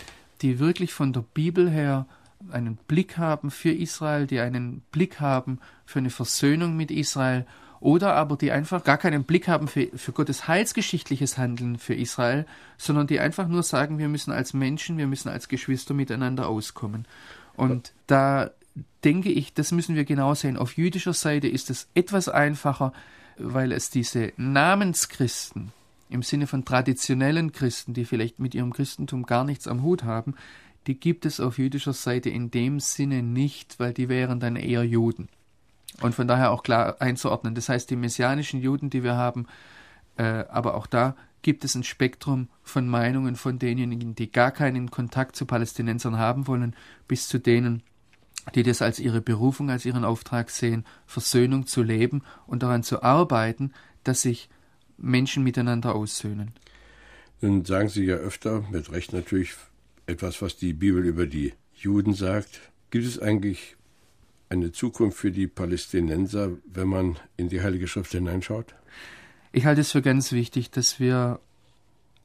die 0.41 0.59
wirklich 0.59 0.93
von 0.93 1.11
der 1.11 1.21
Bibel 1.33 1.69
her 1.69 2.05
einen 2.51 2.75
Blick 2.75 3.17
haben 3.17 3.51
für 3.51 3.71
Israel, 3.71 4.27
die 4.27 4.39
einen 4.39 4.81
Blick 4.91 5.19
haben 5.19 5.59
für 5.85 5.99
eine 5.99 6.09
Versöhnung 6.09 6.75
mit 6.75 6.91
Israel 6.91 7.45
oder 7.83 8.15
aber 8.15 8.37
die 8.37 8.53
einfach 8.53 8.85
gar 8.85 8.97
keinen 8.97 9.25
Blick 9.25 9.49
haben 9.49 9.67
für, 9.67 9.87
für 9.93 10.13
Gottes 10.13 10.47
heilsgeschichtliches 10.47 11.37
Handeln 11.37 11.77
für 11.77 11.93
Israel, 11.93 12.45
sondern 12.77 13.07
die 13.07 13.19
einfach 13.19 13.49
nur 13.49 13.61
sagen, 13.61 13.97
wir 13.97 14.07
müssen 14.07 14.31
als 14.31 14.53
Menschen, 14.53 14.97
wir 14.97 15.05
müssen 15.05 15.27
als 15.27 15.49
Geschwister 15.49 15.93
miteinander 15.93 16.47
auskommen. 16.47 17.05
Und 17.57 17.91
da 18.07 18.51
denke 19.03 19.29
ich, 19.29 19.53
das 19.53 19.73
müssen 19.73 19.95
wir 19.95 20.05
genau 20.05 20.33
sehen. 20.33 20.55
Auf 20.55 20.77
jüdischer 20.77 21.13
Seite 21.13 21.49
ist 21.49 21.69
es 21.69 21.89
etwas 21.93 22.29
einfacher, 22.29 22.93
weil 23.37 23.73
es 23.73 23.89
diese 23.89 24.31
Namenschristen 24.37 25.73
im 26.09 26.23
Sinne 26.23 26.47
von 26.47 26.63
traditionellen 26.63 27.51
Christen, 27.51 27.93
die 27.93 28.05
vielleicht 28.05 28.39
mit 28.39 28.55
ihrem 28.55 28.71
Christentum 28.71 29.25
gar 29.25 29.43
nichts 29.43 29.67
am 29.67 29.83
Hut 29.83 30.03
haben, 30.03 30.35
die 30.87 30.95
gibt 30.97 31.25
es 31.25 31.41
auf 31.41 31.57
jüdischer 31.57 31.93
Seite 31.93 32.29
in 32.29 32.49
dem 32.49 32.79
Sinne 32.79 33.23
nicht, 33.23 33.77
weil 33.77 33.91
die 33.91 34.07
wären 34.07 34.39
dann 34.39 34.55
eher 34.55 34.83
Juden. 34.83 35.27
Und 36.01 36.15
von 36.15 36.27
daher 36.27 36.51
auch 36.51 36.63
klar 36.63 37.01
einzuordnen. 37.01 37.55
Das 37.55 37.69
heißt, 37.69 37.89
die 37.89 37.95
messianischen 37.95 38.59
Juden, 38.59 38.89
die 38.89 39.03
wir 39.03 39.15
haben, 39.15 39.47
äh, 40.17 40.45
aber 40.49 40.75
auch 40.75 40.87
da 40.87 41.15
gibt 41.41 41.63
es 41.65 41.75
ein 41.75 41.83
Spektrum 41.83 42.47
von 42.63 42.87
Meinungen 42.87 43.35
von 43.35 43.59
denjenigen, 43.59 44.15
die 44.15 44.31
gar 44.31 44.51
keinen 44.51 44.89
Kontakt 44.89 45.35
zu 45.35 45.45
Palästinensern 45.45 46.17
haben 46.17 46.47
wollen, 46.47 46.75
bis 47.07 47.27
zu 47.27 47.37
denen, 47.37 47.83
die 48.55 48.63
das 48.63 48.81
als 48.81 48.99
ihre 48.99 49.21
Berufung, 49.21 49.69
als 49.69 49.85
ihren 49.85 50.05
Auftrag 50.05 50.49
sehen, 50.49 50.85
Versöhnung 51.05 51.67
zu 51.67 51.83
leben 51.83 52.23
und 52.47 52.63
daran 52.63 52.83
zu 52.83 53.03
arbeiten, 53.03 53.73
dass 54.03 54.21
sich 54.21 54.49
Menschen 54.97 55.43
miteinander 55.43 55.95
aussöhnen. 55.95 56.53
Nun 57.41 57.65
sagen 57.65 57.89
Sie 57.89 58.05
ja 58.05 58.15
öfter, 58.15 58.63
mit 58.71 58.91
Recht 58.91 59.13
natürlich, 59.13 59.53
etwas, 60.05 60.41
was 60.41 60.57
die 60.57 60.73
Bibel 60.73 61.05
über 61.05 61.25
die 61.25 61.53
Juden 61.75 62.13
sagt. 62.13 62.61
Gibt 62.89 63.05
es 63.05 63.19
eigentlich 63.19 63.75
eine 64.53 64.71
Zukunft 64.71 65.17
für 65.17 65.31
die 65.31 65.47
Palästinenser, 65.47 66.51
wenn 66.65 66.87
man 66.87 67.17
in 67.37 67.49
die 67.49 67.61
Heilige 67.61 67.87
Schrift 67.87 68.11
hineinschaut? 68.11 68.75
Ich 69.51 69.65
halte 69.65 69.81
es 69.81 69.91
für 69.91 70.01
ganz 70.01 70.31
wichtig, 70.31 70.71
dass 70.71 70.99
wir 70.99 71.39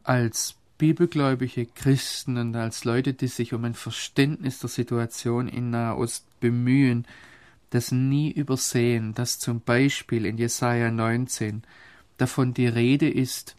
als 0.04 0.54
bibelgläubige 0.78 1.66
Christen 1.66 2.37
und 2.37 2.54
als 2.54 2.85
Leute, 2.85 3.12
die 3.12 3.26
sich 3.26 3.52
um 3.52 3.64
ein 3.64 3.75
Verständnis 3.75 4.61
der 4.61 4.70
Situation 4.70 5.49
in 5.49 5.70
Nahost 5.70 6.25
bemühen, 6.40 7.06
das 7.70 7.92
nie 7.92 8.30
übersehen, 8.30 9.14
dass 9.14 9.38
zum 9.38 9.61
Beispiel 9.61 10.25
in 10.25 10.38
Jesaja 10.38 10.90
19 10.90 11.62
davon 12.16 12.54
die 12.54 12.68
Rede 12.68 13.11
ist, 13.11 13.56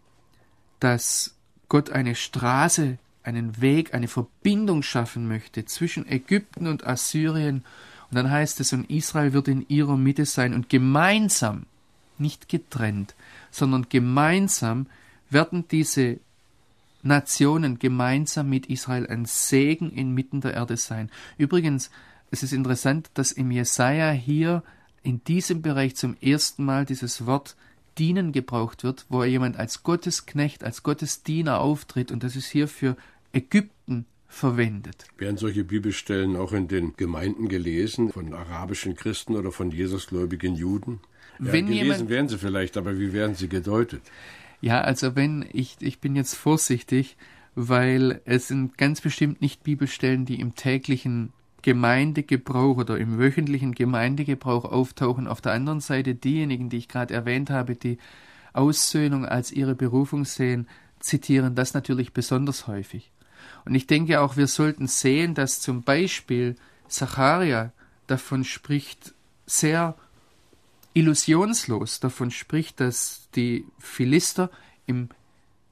dass 0.79 1.35
Gott 1.67 1.89
eine 1.91 2.15
Straße 2.15 2.97
einen 3.23 3.61
Weg, 3.61 3.93
eine 3.93 4.07
Verbindung 4.07 4.81
schaffen 4.81 5.27
möchte 5.27 5.65
zwischen 5.65 6.07
Ägypten 6.07 6.67
und 6.67 6.87
Assyrien. 6.87 7.63
Und 8.09 8.15
dann 8.15 8.31
heißt 8.31 8.59
es, 8.59 8.73
und 8.73 8.89
Israel 8.89 9.33
wird 9.33 9.47
in 9.47 9.65
ihrer 9.67 9.97
Mitte 9.97 10.25
sein 10.25 10.53
und 10.53 10.69
gemeinsam, 10.69 11.65
nicht 12.17 12.49
getrennt, 12.49 13.15
sondern 13.51 13.87
gemeinsam 13.89 14.87
werden 15.29 15.65
diese 15.69 16.19
Nationen 17.01 17.79
gemeinsam 17.79 18.49
mit 18.49 18.65
Israel 18.65 19.07
ein 19.07 19.25
Segen 19.25 19.91
inmitten 19.91 20.41
der 20.41 20.53
Erde 20.53 20.75
sein. 20.75 21.09
Übrigens, 21.37 21.91
es 22.31 22.43
ist 22.43 22.51
interessant, 22.51 23.09
dass 23.13 23.31
im 23.31 23.51
Jesaja 23.51 24.11
hier 24.11 24.63
in 25.01 25.23
diesem 25.23 25.61
Bereich 25.61 25.95
zum 25.95 26.17
ersten 26.21 26.65
Mal 26.65 26.85
dieses 26.85 27.25
Wort 27.25 27.55
dienen 27.97 28.31
gebraucht 28.31 28.83
wird, 28.83 29.05
wo 29.09 29.23
jemand 29.23 29.57
als 29.57 29.83
Gottesknecht, 29.83 30.63
als 30.63 30.83
Gottesdiener 30.83 31.59
auftritt 31.59 32.11
und 32.11 32.23
das 32.23 32.35
ist 32.35 32.47
hier 32.47 32.67
für 32.67 32.97
Ägypten 33.33 34.05
verwendet. 34.29 35.05
Werden 35.17 35.37
solche 35.37 35.65
Bibelstellen 35.65 36.37
auch 36.37 36.53
in 36.53 36.67
den 36.69 36.95
Gemeinden 36.95 37.49
gelesen, 37.49 38.11
von 38.11 38.33
arabischen 38.33 38.95
Christen 38.95 39.35
oder 39.35 39.51
von 39.51 39.71
Jesusgläubigen 39.71 40.55
Juden? 40.55 41.01
Ja, 41.39 41.51
wenn 41.51 41.65
gelesen 41.65 41.83
jemand, 41.83 42.09
werden 42.09 42.29
sie 42.29 42.37
vielleicht, 42.37 42.77
aber 42.77 42.97
wie 42.97 43.11
werden 43.11 43.35
sie 43.35 43.49
gedeutet? 43.49 44.01
Ja, 44.61 44.81
also 44.81 45.15
wenn 45.15 45.45
ich, 45.51 45.77
ich 45.79 45.99
bin 45.99 46.15
jetzt 46.15 46.35
vorsichtig, 46.35 47.17
weil 47.55 48.21
es 48.25 48.47
sind 48.47 48.77
ganz 48.77 49.01
bestimmt 49.01 49.41
nicht 49.41 49.63
Bibelstellen, 49.63 50.25
die 50.25 50.39
im 50.39 50.55
täglichen 50.55 51.33
Gemeindegebrauch 51.61 52.77
oder 52.77 52.97
im 52.97 53.17
wöchentlichen 53.17 53.73
Gemeindegebrauch 53.73 54.63
auftauchen. 54.63 55.27
Auf 55.27 55.41
der 55.41 55.53
anderen 55.53 55.81
Seite 55.81 56.15
diejenigen, 56.15 56.69
die 56.69 56.77
ich 56.77 56.87
gerade 56.87 57.13
erwähnt 57.13 57.49
habe, 57.49 57.75
die 57.75 57.97
Aussöhnung 58.53 59.25
als 59.25 59.51
ihre 59.51 59.75
Berufung 59.75 60.23
sehen, 60.23 60.67
zitieren 60.99 61.55
das 61.55 61.73
natürlich 61.73 62.13
besonders 62.13 62.67
häufig. 62.67 63.11
Und 63.65 63.75
ich 63.75 63.87
denke 63.87 64.21
auch, 64.21 64.37
wir 64.37 64.47
sollten 64.47 64.87
sehen, 64.87 65.35
dass 65.35 65.61
zum 65.61 65.83
Beispiel 65.83 66.55
Zacharia 66.87 67.71
davon 68.07 68.43
spricht, 68.43 69.13
sehr 69.45 69.95
illusionslos 70.93 71.99
davon 71.99 72.31
spricht, 72.31 72.79
dass 72.79 73.29
die 73.35 73.65
Philister 73.79 74.49
im 74.85 75.09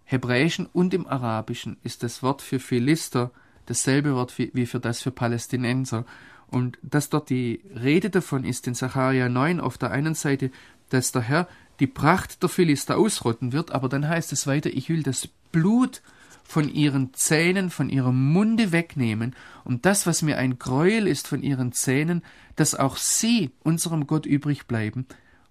Hebräischen 0.06 0.68
und 0.68 0.94
im 0.94 1.08
Arabischen 1.08 1.78
ist 1.84 2.04
das 2.04 2.24
Wort 2.24 2.42
für 2.42 2.60
Philister 2.60 3.32
dasselbe 3.66 4.16
Wort 4.16 4.38
wie, 4.38 4.52
wie 4.54 4.66
für 4.66 4.80
das 4.80 5.02
für 5.02 5.12
Palästinenser. 5.12 6.06
Und 6.50 6.78
dass 6.82 7.10
dort 7.10 7.30
die 7.30 7.62
Rede 7.76 8.10
davon 8.10 8.46
ist 8.46 8.68
in 8.68 8.74
Sacharja 8.74 9.28
9 9.28 9.60
auf 9.60 9.78
der 9.78 9.92
einen 9.92 10.16
Seite, 10.16 10.52
dass 10.90 11.12
der 11.12 11.24
Herr 11.24 11.48
die 11.82 11.88
Pracht 11.88 12.42
der 12.42 12.50
Philister 12.50 12.98
ausrotten 12.98 13.52
wird, 13.52 13.72
aber 13.72 13.90
dann 13.90 14.08
heißt 14.08 14.32
es 14.32 14.48
weiter, 14.48 14.70
ich 14.70 14.90
will 14.90 15.04
das 15.04 15.28
Blut 15.52 16.02
von 16.48 16.70
ihren 16.70 17.14
Zähnen, 17.14 17.70
von 17.70 17.90
ihrem 17.90 18.32
Munde 18.32 18.72
wegnehmen, 18.72 19.36
und 19.66 19.86
das, 19.86 20.08
was 20.08 20.22
mir 20.22 20.38
ein 20.38 20.58
Gräuel 20.58 21.06
ist 21.06 21.28
von 21.28 21.44
ihren 21.44 21.74
Zähnen, 21.74 22.24
dass 22.56 22.74
auch 22.74 22.96
sie 22.96 23.52
unserem 23.64 24.08
Gott 24.08 24.26
übrig 24.26 24.66
bleiben. 24.66 25.06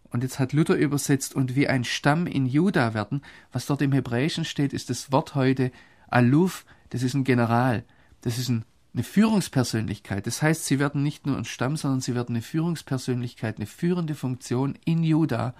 Und 0.08 0.22
jetzt 0.22 0.38
hat 0.38 0.54
Luther 0.54 0.76
übersetzt, 0.76 1.34
und 1.34 1.54
wie 1.54 1.68
ein 1.68 1.84
Stamm 1.84 2.26
in 2.26 2.46
Juda 2.46 2.94
werden. 2.94 3.20
Was 3.52 3.66
dort 3.66 3.82
im 3.82 3.92
Hebräischen 3.92 4.46
steht, 4.46 4.72
ist 4.72 4.88
das 4.88 5.12
Wort 5.12 5.34
heute 5.34 5.70
Aluf, 6.08 6.64
das 6.88 7.02
ist 7.02 7.12
ein 7.12 7.24
General. 7.24 7.84
Das 8.22 8.38
ist 8.38 8.48
ein, 8.48 8.64
eine 8.94 9.02
Führungspersönlichkeit. 9.02 10.26
Das 10.26 10.40
heißt, 10.40 10.64
sie 10.64 10.78
werden 10.78 11.02
nicht 11.02 11.26
nur 11.26 11.36
ein 11.36 11.44
Stamm, 11.44 11.76
sondern 11.76 12.00
sie 12.00 12.14
werden 12.14 12.34
eine 12.34 12.42
Führungspersönlichkeit, 12.42 13.56
eine 13.58 13.66
führende 13.66 14.14
Funktion 14.14 14.78
in 14.86 15.04
Juda 15.04 15.54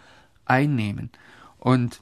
einnehmen. 0.46 1.10
Und 1.58 2.00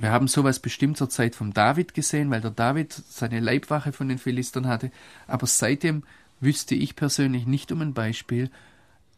wir 0.00 0.10
haben 0.10 0.28
sowas 0.28 0.58
bestimmt 0.58 0.96
zur 0.96 1.10
Zeit 1.10 1.34
von 1.34 1.52
David 1.52 1.94
gesehen, 1.94 2.30
weil 2.30 2.40
der 2.40 2.50
David 2.50 2.92
seine 2.92 3.40
Leibwache 3.40 3.92
von 3.92 4.08
den 4.08 4.18
Philistern 4.18 4.66
hatte. 4.66 4.90
Aber 5.26 5.46
seitdem 5.46 6.04
wüsste 6.40 6.74
ich 6.74 6.96
persönlich 6.96 7.46
nicht 7.46 7.70
um 7.72 7.82
ein 7.82 7.92
Beispiel. 7.92 8.50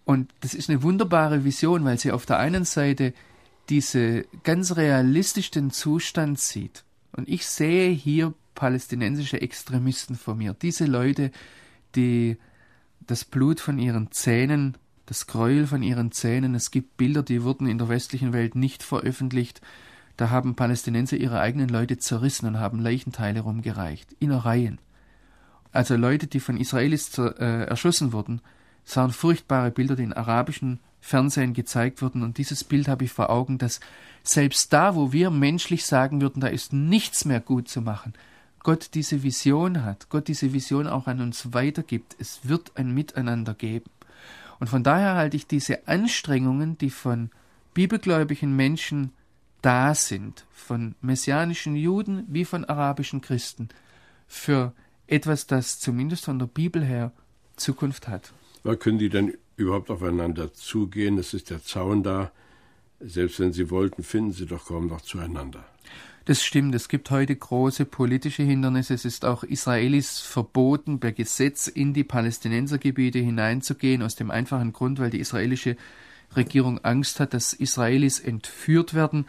Und 0.05 0.33
das 0.41 0.55
ist 0.55 0.69
eine 0.69 0.83
wunderbare 0.83 1.45
Vision, 1.45 1.85
weil 1.85 1.99
sie 1.99 2.13
auf 2.13 2.27
der 2.27 2.39
einen 2.39 2.65
Seite 2.65 3.15
diese 3.69 4.27
ganz 4.43 4.77
realistisch 4.77 5.51
den 5.51 5.71
Zustand 5.71 6.39
sieht. 6.39 6.85
Und 7.13 7.29
ich 7.29 7.47
sehe 7.47 7.91
hier 7.91 8.35
palästinensische 8.55 9.41
Extremisten 9.41 10.17
vor 10.17 10.35
mir. 10.35 10.55
Diese 10.61 10.87
Leute, 10.87 11.31
die 11.95 12.37
das 13.07 13.25
Blut 13.25 13.61
von 13.61 13.79
ihren 13.79 14.11
Zähnen, 14.11 14.77
das 15.07 15.27
Gräuel 15.27 15.67
von 15.67 15.83
ihren 15.83 16.13
Zähnen, 16.13 16.55
es 16.55 16.71
gibt 16.71 16.97
Bilder, 16.97 17.23
die 17.23 17.43
wurden 17.43 17.67
in 17.67 17.79
der 17.79 17.89
westlichen 17.89 18.33
Welt 18.33 18.55
nicht 18.55 18.83
veröffentlicht. 18.83 19.61
Da 20.17 20.31
haben 20.31 20.55
Palästinenser 20.55 21.17
ihre 21.17 21.41
eigenen 21.41 21.69
Leute 21.69 21.99
zerrissen 21.99 22.47
und 22.47 22.59
haben 22.59 22.81
Leichenteile 22.81 23.41
rumgereicht, 23.41 24.15
in 24.21 24.31
Reihen. 24.31 24.79
Also 25.73 25.97
Leute, 25.97 26.29
die 26.29 26.41
von 26.41 26.57
Israelis 26.57 27.19
äh, 27.19 27.65
erschossen 27.65 28.13
wurden, 28.13 28.41
sahen 28.85 29.11
furchtbare 29.11 29.71
Bilder, 29.71 29.97
die 29.97 30.05
in 30.05 30.13
arabischen 30.13 30.79
Fernsehen 31.01 31.53
gezeigt 31.53 32.01
wurden. 32.01 32.23
Und 32.23 32.39
dieses 32.39 32.63
Bild 32.63 32.87
habe 32.87 33.05
ich 33.05 33.13
vor 33.13 33.29
Augen, 33.31 33.59
dass 33.59 33.81
selbst 34.23 34.73
da, 34.73 34.95
wo 34.95 35.13
wir 35.13 35.31
menschlich 35.31 35.85
sagen 35.85 36.21
würden, 36.21 36.41
da 36.41 36.47
ist 36.47 36.73
nichts 36.73 37.25
mehr 37.25 37.41
gut 37.41 37.69
zu 37.69 37.83
machen, 37.83 38.15
Gott 38.61 38.91
diese 38.95 39.23
Vision 39.23 39.85
hat, 39.85 40.09
Gott 40.09 40.29
diese 40.29 40.55
Vision 40.55 40.87
auch 40.87 41.07
an 41.07 41.21
uns 41.21 41.53
weitergibt. 41.53 42.17
Es 42.19 42.41
wird 42.45 42.73
ein 42.77 42.95
Miteinander 42.95 43.53
geben. 43.53 43.91
Und 44.59 44.69
von 44.69 44.83
daher 44.83 45.15
halte 45.17 45.37
ich 45.37 45.47
diese 45.47 45.87
Anstrengungen, 45.87 46.79
die 46.79 46.89
von 46.89 47.31
bibelgläubigen 47.75 48.57
Menschen 48.57 49.13
da 49.65 49.95
sind, 49.95 50.45
von 50.51 50.95
messianischen 51.01 51.75
Juden 51.75 52.25
wie 52.29 52.45
von 52.45 52.65
arabischen 52.65 53.21
Christen, 53.21 53.69
für 54.27 54.73
etwas, 55.07 55.47
das 55.47 55.81
zumindest 55.81 56.25
von 56.25 56.39
der 56.39 56.47
Bibel 56.47 56.85
her 56.85 57.13
Zukunft 57.57 58.09
hat. 58.09 58.33
Aber 58.63 58.77
können 58.77 58.99
die 58.99 59.09
denn 59.09 59.35
überhaupt 59.57 59.91
aufeinander 59.91 60.53
zugehen? 60.53 61.19
Es 61.19 61.35
ist 61.35 61.51
der 61.51 61.63
Zaun 61.63 62.03
da. 62.03 62.31
Selbst 63.01 63.39
wenn 63.41 63.53
sie 63.53 63.71
wollten, 63.71 64.03
finden 64.03 64.33
sie 64.33 64.47
doch 64.47 64.67
kaum 64.67 64.87
noch 64.87 65.03
zueinander. 65.03 65.65
Das 66.27 66.43
stimmt. 66.43 66.75
Es 66.75 66.89
gibt 66.89 67.11
heute 67.11 67.37
große 67.37 67.85
politische 67.85 68.43
Hindernisse. 68.43 68.95
Es 68.95 69.05
ist 69.05 69.27
auch 69.27 69.45
Israelis 69.45 70.21
verboten, 70.21 70.99
per 70.99 71.13
Gesetz 71.13 71.67
in 71.67 71.93
die 71.93 72.05
Palästinensergebiete 72.05 73.19
hineinzugehen, 73.19 74.03
aus 74.03 74.17
dem 74.17 74.31
einfachen 74.31 74.73
Grund, 74.73 74.99
weil 74.99 75.11
die 75.11 75.21
israelische 75.21 75.77
Regierung 76.35 76.79
Angst 76.83 77.21
hat, 77.21 77.35
dass 77.35 77.53
Israelis 77.53 78.21
entführt 78.21 78.95
werden. 78.95 79.27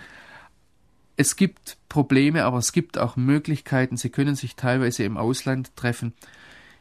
Es 1.18 1.36
gibt 1.36 1.78
Probleme, 1.90 2.44
aber 2.44 2.58
es 2.58 2.72
gibt 2.72 2.98
auch 2.98 3.16
Möglichkeiten. 3.16 3.98
Sie 3.98 4.10
können 4.10 4.36
sich 4.36 4.56
teilweise 4.56 5.04
im 5.04 5.18
Ausland 5.18 5.76
treffen. 5.76 6.14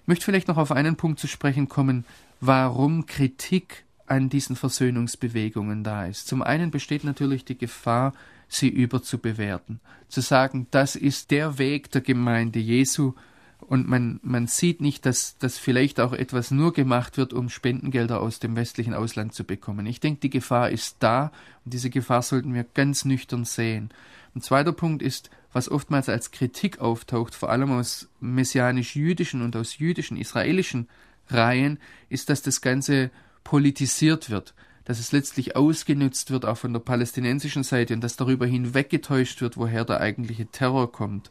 Ich 0.03 0.09
möchte 0.09 0.25
vielleicht 0.25 0.49
noch 0.49 0.57
auf 0.57 0.73
einen 0.73 0.97
Punkt 0.97 1.21
zu 1.21 1.29
sprechen 1.29 1.69
kommen, 1.69 2.05
warum 2.41 3.07
Kritik 3.07 3.85
an 4.07 4.29
diesen 4.29 4.57
Versöhnungsbewegungen 4.57 5.83
da 5.83 6.07
ist. 6.07 6.29
Zum 6.29 6.43
einen 6.43 6.71
besteht 6.71 7.05
natürlich 7.05 7.45
die 7.45 7.57
Gefahr, 7.57 8.12
sie 8.49 8.69
überzubewerten, 8.69 9.81
zu 10.09 10.21
sagen, 10.21 10.67
das 10.71 10.97
ist 10.97 11.31
der 11.31 11.59
Weg 11.59 11.91
der 11.93 12.03
Gemeinde 12.03 12.59
Jesu 12.59 13.14
und 13.61 13.88
man, 13.88 14.21
man 14.23 14.47
sieht 14.47 14.81
nicht, 14.81 15.07
dass, 15.07 15.38
dass 15.38 15.59
vielleicht 15.59 15.99
auch 16.00 16.12
etwas 16.12 16.50
nur 16.50 16.73
gemacht 16.73 17.17
wird, 17.17 17.33
um 17.33 17.49
Spendengelder 17.49 18.21
aus 18.21 18.38
dem 18.38 18.57
westlichen 18.57 18.95
Ausland 18.95 19.33
zu 19.33 19.45
bekommen. 19.45 19.87
Ich 19.87 20.00
denke, 20.00 20.21
die 20.21 20.31
Gefahr 20.31 20.71
ist 20.71 20.97
da 21.00 21.33
und 21.64 21.73
diese 21.73 21.91
Gefahr 21.91 22.23
sollten 22.23 22.53
wir 22.53 22.64
ganz 22.75 23.05
nüchtern 23.05 23.45
sehen. 23.45 23.91
Ein 24.35 24.41
zweiter 24.41 24.73
Punkt 24.73 25.03
ist, 25.03 25.31
was 25.53 25.71
oftmals 25.71 26.09
als 26.09 26.31
Kritik 26.31 26.79
auftaucht, 26.79 27.35
vor 27.35 27.50
allem 27.50 27.71
aus 27.71 28.09
messianisch-jüdischen 28.21 29.43
und 29.43 29.55
aus 29.55 29.79
jüdischen, 29.79 30.17
israelischen 30.17 30.88
Reihen, 31.29 31.79
ist, 32.09 32.31
dass 32.31 32.43
das 32.43 32.61
Ganze 32.61 33.11
politisiert 33.45 34.31
wird 34.31 34.55
dass 34.85 34.99
es 34.99 35.12
letztlich 35.12 35.57
ausgenutzt 35.57 36.31
wird, 36.31 36.45
auch 36.45 36.59
von 36.59 36.73
der 36.73 36.81
palästinensischen 36.81 37.62
Seite, 37.62 37.95
und 37.95 38.03
dass 38.03 38.17
darüber 38.17 38.47
hinweggetäuscht 38.47 39.41
wird, 39.41 39.57
woher 39.57 39.85
der 39.85 40.00
eigentliche 40.00 40.47
Terror 40.47 40.93
kommt. 40.93 41.31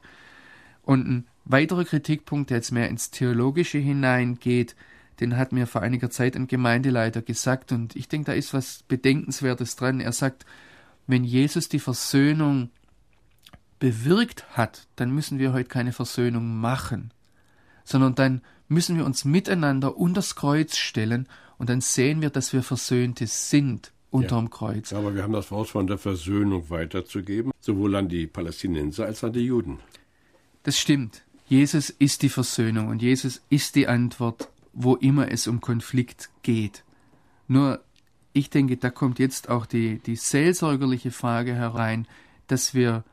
Und 0.82 1.08
ein 1.08 1.28
weiterer 1.46 1.86
Kritikpunkt, 1.86 2.50
der 2.50 2.58
jetzt 2.58 2.72
mehr 2.72 2.90
ins 2.90 3.12
Theologische 3.12 3.78
hineingeht, 3.78 4.76
den 5.20 5.38
hat 5.38 5.52
mir 5.52 5.68
vor 5.68 5.82
einiger 5.82 6.10
Zeit 6.10 6.36
ein 6.36 6.48
Gemeindeleiter 6.48 7.22
gesagt, 7.22 7.72
und 7.72 7.96
ich 7.96 8.08
denke, 8.08 8.26
da 8.26 8.34
ist 8.34 8.54
was 8.54 8.84
Bedenkenswertes 8.88 9.76
dran. 9.76 10.00
Er 10.00 10.12
sagt, 10.12 10.46
wenn 11.06 11.24
Jesus 11.24 11.70
die 11.70 11.80
Versöhnung 11.80 12.72
bewirkt 13.80 14.46
hat, 14.58 14.88
dann 14.96 15.12
müssen 15.12 15.40
wir 15.40 15.54
heute 15.54 15.70
keine 15.70 15.92
Versöhnung 15.92 16.58
machen, 16.60 17.12
sondern 17.84 18.16
dann 18.16 18.42
müssen 18.68 18.98
wir 18.98 19.06
uns 19.06 19.26
miteinander 19.26 19.98
unter 19.98 20.16
das 20.16 20.36
Kreuz 20.36 20.78
stellen 20.78 21.28
und 21.58 21.70
dann 21.70 21.82
sehen 21.82 22.22
wir, 22.22 22.30
dass 22.30 22.54
wir 22.54 22.64
Versöhnte 22.64 23.28
sind 23.28 23.92
unterm 24.10 24.46
ja. 24.46 24.50
Kreuz. 24.52 24.94
Aber 24.94 25.16
wir 25.16 25.24
haben 25.24 25.34
das 25.34 25.52
Wort 25.52 25.70
von 25.70 25.88
der 25.88 25.98
Versöhnung 25.98 26.70
weiterzugeben, 26.70 27.52
sowohl 27.60 27.96
an 27.96 28.10
die 28.10 28.28
Palästinenser 28.28 29.06
als 29.06 29.24
an 29.24 29.34
die 29.34 29.46
Juden. 29.46 29.80
Das 30.64 30.78
stimmt. 30.78 31.24
Jesus 31.48 31.90
ist 31.90 32.22
die 32.22 32.30
Versöhnung 32.30 32.88
und 32.88 33.02
Jesus 33.02 33.42
ist 33.50 33.76
die 33.76 33.88
Antwort, 33.88 34.50
wo 34.72 34.96
immer 34.96 35.32
es 35.32 35.48
um 35.48 35.62
Konflikt 35.62 36.30
geht. 36.42 36.84
Nur, 37.48 37.84
ich 38.32 38.50
denke, 38.50 38.78
da 38.78 38.90
kommt 38.90 39.20
jetzt 39.20 39.50
auch 39.50 39.66
die, 39.66 40.00
die 40.00 40.16
seelsorgerliche 40.16 41.12
Frage 41.12 41.54
herein, 41.54 42.08
dass 42.48 42.74
wir 42.74 43.04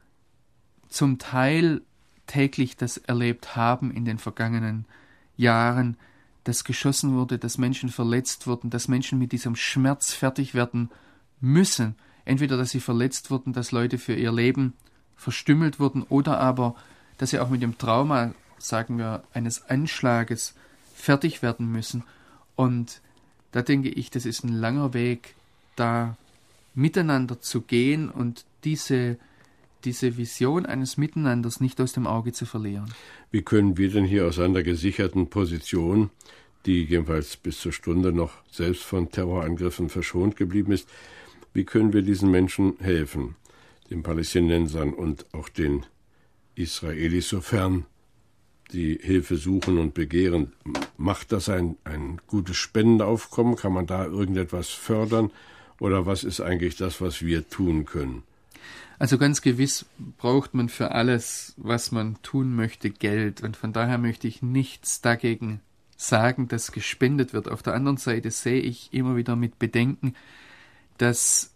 zum 0.90 1.18
Teil 1.18 1.80
täglich 2.26 2.76
das 2.76 2.96
erlebt 2.98 3.56
haben 3.56 3.90
in 3.90 4.04
den 4.04 4.18
vergangenen 4.18 4.84
Jahren, 5.36 5.96
dass 6.44 6.64
geschossen 6.64 7.14
wurde, 7.14 7.38
dass 7.38 7.58
Menschen 7.58 7.88
verletzt 7.88 8.46
wurden, 8.46 8.70
dass 8.70 8.88
Menschen 8.88 9.18
mit 9.18 9.32
diesem 9.32 9.56
Schmerz 9.56 10.12
fertig 10.12 10.54
werden 10.54 10.90
müssen. 11.40 11.94
Entweder, 12.24 12.56
dass 12.56 12.70
sie 12.70 12.80
verletzt 12.80 13.30
wurden, 13.30 13.52
dass 13.52 13.72
Leute 13.72 13.98
für 13.98 14.14
ihr 14.14 14.32
Leben 14.32 14.74
verstümmelt 15.16 15.80
wurden, 15.80 16.02
oder 16.04 16.38
aber, 16.38 16.74
dass 17.18 17.30
sie 17.30 17.40
auch 17.40 17.50
mit 17.50 17.62
dem 17.62 17.78
Trauma, 17.78 18.32
sagen 18.58 18.98
wir, 18.98 19.22
eines 19.32 19.68
Anschlages 19.68 20.54
fertig 20.94 21.42
werden 21.42 21.70
müssen. 21.70 22.04
Und 22.56 23.00
da 23.52 23.62
denke 23.62 23.88
ich, 23.88 24.10
das 24.10 24.26
ist 24.26 24.44
ein 24.44 24.52
langer 24.52 24.94
Weg, 24.94 25.34
da 25.76 26.16
miteinander 26.74 27.40
zu 27.40 27.62
gehen 27.62 28.08
und 28.08 28.44
diese 28.64 29.18
diese 29.84 30.16
Vision 30.16 30.66
eines 30.66 30.96
Miteinanders 30.96 31.60
nicht 31.60 31.80
aus 31.80 31.92
dem 31.92 32.06
Auge 32.06 32.32
zu 32.32 32.46
verlieren. 32.46 32.92
Wie 33.30 33.42
können 33.42 33.76
wir 33.76 33.90
denn 33.90 34.04
hier 34.04 34.26
aus 34.26 34.38
einer 34.38 34.62
gesicherten 34.62 35.28
Position, 35.28 36.10
die 36.66 36.84
jedenfalls 36.84 37.36
bis 37.36 37.58
zur 37.58 37.72
Stunde 37.72 38.12
noch 38.12 38.32
selbst 38.50 38.82
von 38.82 39.10
Terrorangriffen 39.10 39.88
verschont 39.88 40.36
geblieben 40.36 40.72
ist, 40.72 40.88
wie 41.52 41.64
können 41.64 41.92
wir 41.92 42.02
diesen 42.02 42.30
Menschen 42.30 42.74
helfen, 42.78 43.34
den 43.90 44.02
Palästinensern 44.02 44.92
und 44.92 45.26
auch 45.34 45.48
den 45.48 45.84
Israelis, 46.54 47.28
sofern 47.28 47.86
die 48.72 48.98
Hilfe 49.00 49.36
suchen 49.36 49.78
und 49.78 49.94
begehren? 49.94 50.52
Macht 50.96 51.32
das 51.32 51.48
ein, 51.48 51.76
ein 51.84 52.20
gutes 52.26 52.56
Spendenaufkommen? 52.56 53.56
Kann 53.56 53.72
man 53.72 53.86
da 53.86 54.04
irgendetwas 54.04 54.68
fördern? 54.68 55.30
Oder 55.80 56.06
was 56.06 56.24
ist 56.24 56.40
eigentlich 56.40 56.76
das, 56.76 57.00
was 57.00 57.22
wir 57.22 57.48
tun 57.48 57.84
können? 57.84 58.22
Also 58.98 59.16
ganz 59.16 59.40
gewiss 59.40 59.86
braucht 60.18 60.54
man 60.54 60.68
für 60.68 60.92
alles, 60.92 61.54
was 61.56 61.90
man 61.90 62.20
tun 62.22 62.54
möchte, 62.54 62.90
Geld. 62.90 63.42
Und 63.42 63.56
von 63.56 63.72
daher 63.72 63.98
möchte 63.98 64.28
ich 64.28 64.42
nichts 64.42 65.00
dagegen 65.00 65.60
sagen, 65.96 66.48
dass 66.48 66.72
gespendet 66.72 67.32
wird. 67.32 67.48
Auf 67.48 67.62
der 67.62 67.74
anderen 67.74 67.96
Seite 67.96 68.30
sehe 68.30 68.60
ich 68.60 68.92
immer 68.92 69.16
wieder 69.16 69.36
mit 69.36 69.58
Bedenken, 69.58 70.14
dass 70.98 71.54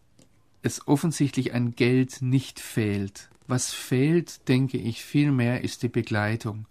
es 0.62 0.88
offensichtlich 0.88 1.54
an 1.54 1.74
Geld 1.74 2.22
nicht 2.22 2.60
fehlt. 2.60 3.28
Was 3.46 3.72
fehlt, 3.72 4.48
denke 4.48 4.78
ich, 4.78 5.04
vielmehr 5.04 5.62
ist 5.62 5.82
die 5.82 5.88
Begleitung. 5.88 6.66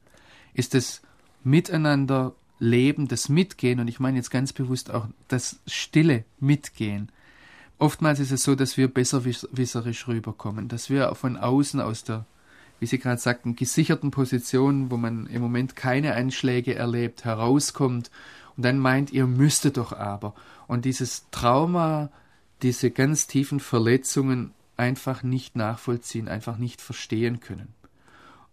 Ist 0.54 0.74
das 0.74 1.02
Miteinander 1.44 2.34
Leben, 2.60 3.08
das 3.08 3.30
Mitgehen, 3.30 3.80
und 3.80 3.88
ich 3.88 4.00
meine 4.00 4.18
jetzt 4.18 4.32
ganz 4.32 4.54
bewusst 4.54 4.90
auch 4.90 5.08
das 5.28 5.60
stille 5.68 6.24
Mitgehen. 6.40 7.12
Oftmals 7.80 8.20
ist 8.20 8.32
es 8.32 8.44
so, 8.44 8.56
dass 8.56 8.78
wir 8.78 8.88
besserwisserisch 8.88 10.08
rüberkommen, 10.08 10.68
dass 10.68 10.90
wir 10.90 11.14
von 11.16 11.38
außen 11.38 11.82
aus 11.82 12.04
der, 12.04 12.26
wie 12.80 12.86
Sie 12.86 13.00
gerade 13.00 13.20
sagten, 13.20 13.56
gesicherten 13.56 14.12
Position, 14.12 14.92
wo 14.92 14.98
man 14.98 15.26
im 15.28 15.42
Moment 15.42 15.76
keine 15.76 16.16
Anschläge 16.16 16.76
erlebt, 16.76 17.26
herauskommt 17.26 18.12
und 18.56 18.64
dann 18.64 18.78
meint, 18.80 19.12
ihr 19.12 19.28
müsstet 19.28 19.78
doch 19.78 19.92
aber. 19.92 20.34
Und 20.68 20.86
dieses 20.86 21.26
Trauma, 21.32 22.10
diese 22.62 22.92
ganz 22.92 23.28
tiefen 23.28 23.60
Verletzungen 23.60 24.52
einfach 24.78 25.24
nicht 25.24 25.56
nachvollziehen, 25.56 26.28
einfach 26.28 26.58
nicht 26.58 26.82
verstehen 26.82 27.40
können. 27.40 27.74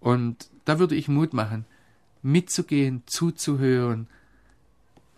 Und 0.00 0.48
da 0.64 0.78
würde 0.78 0.94
ich 0.94 1.08
Mut 1.08 1.32
machen, 1.32 1.64
mitzugehen, 2.22 3.02
zuzuhören. 3.06 4.08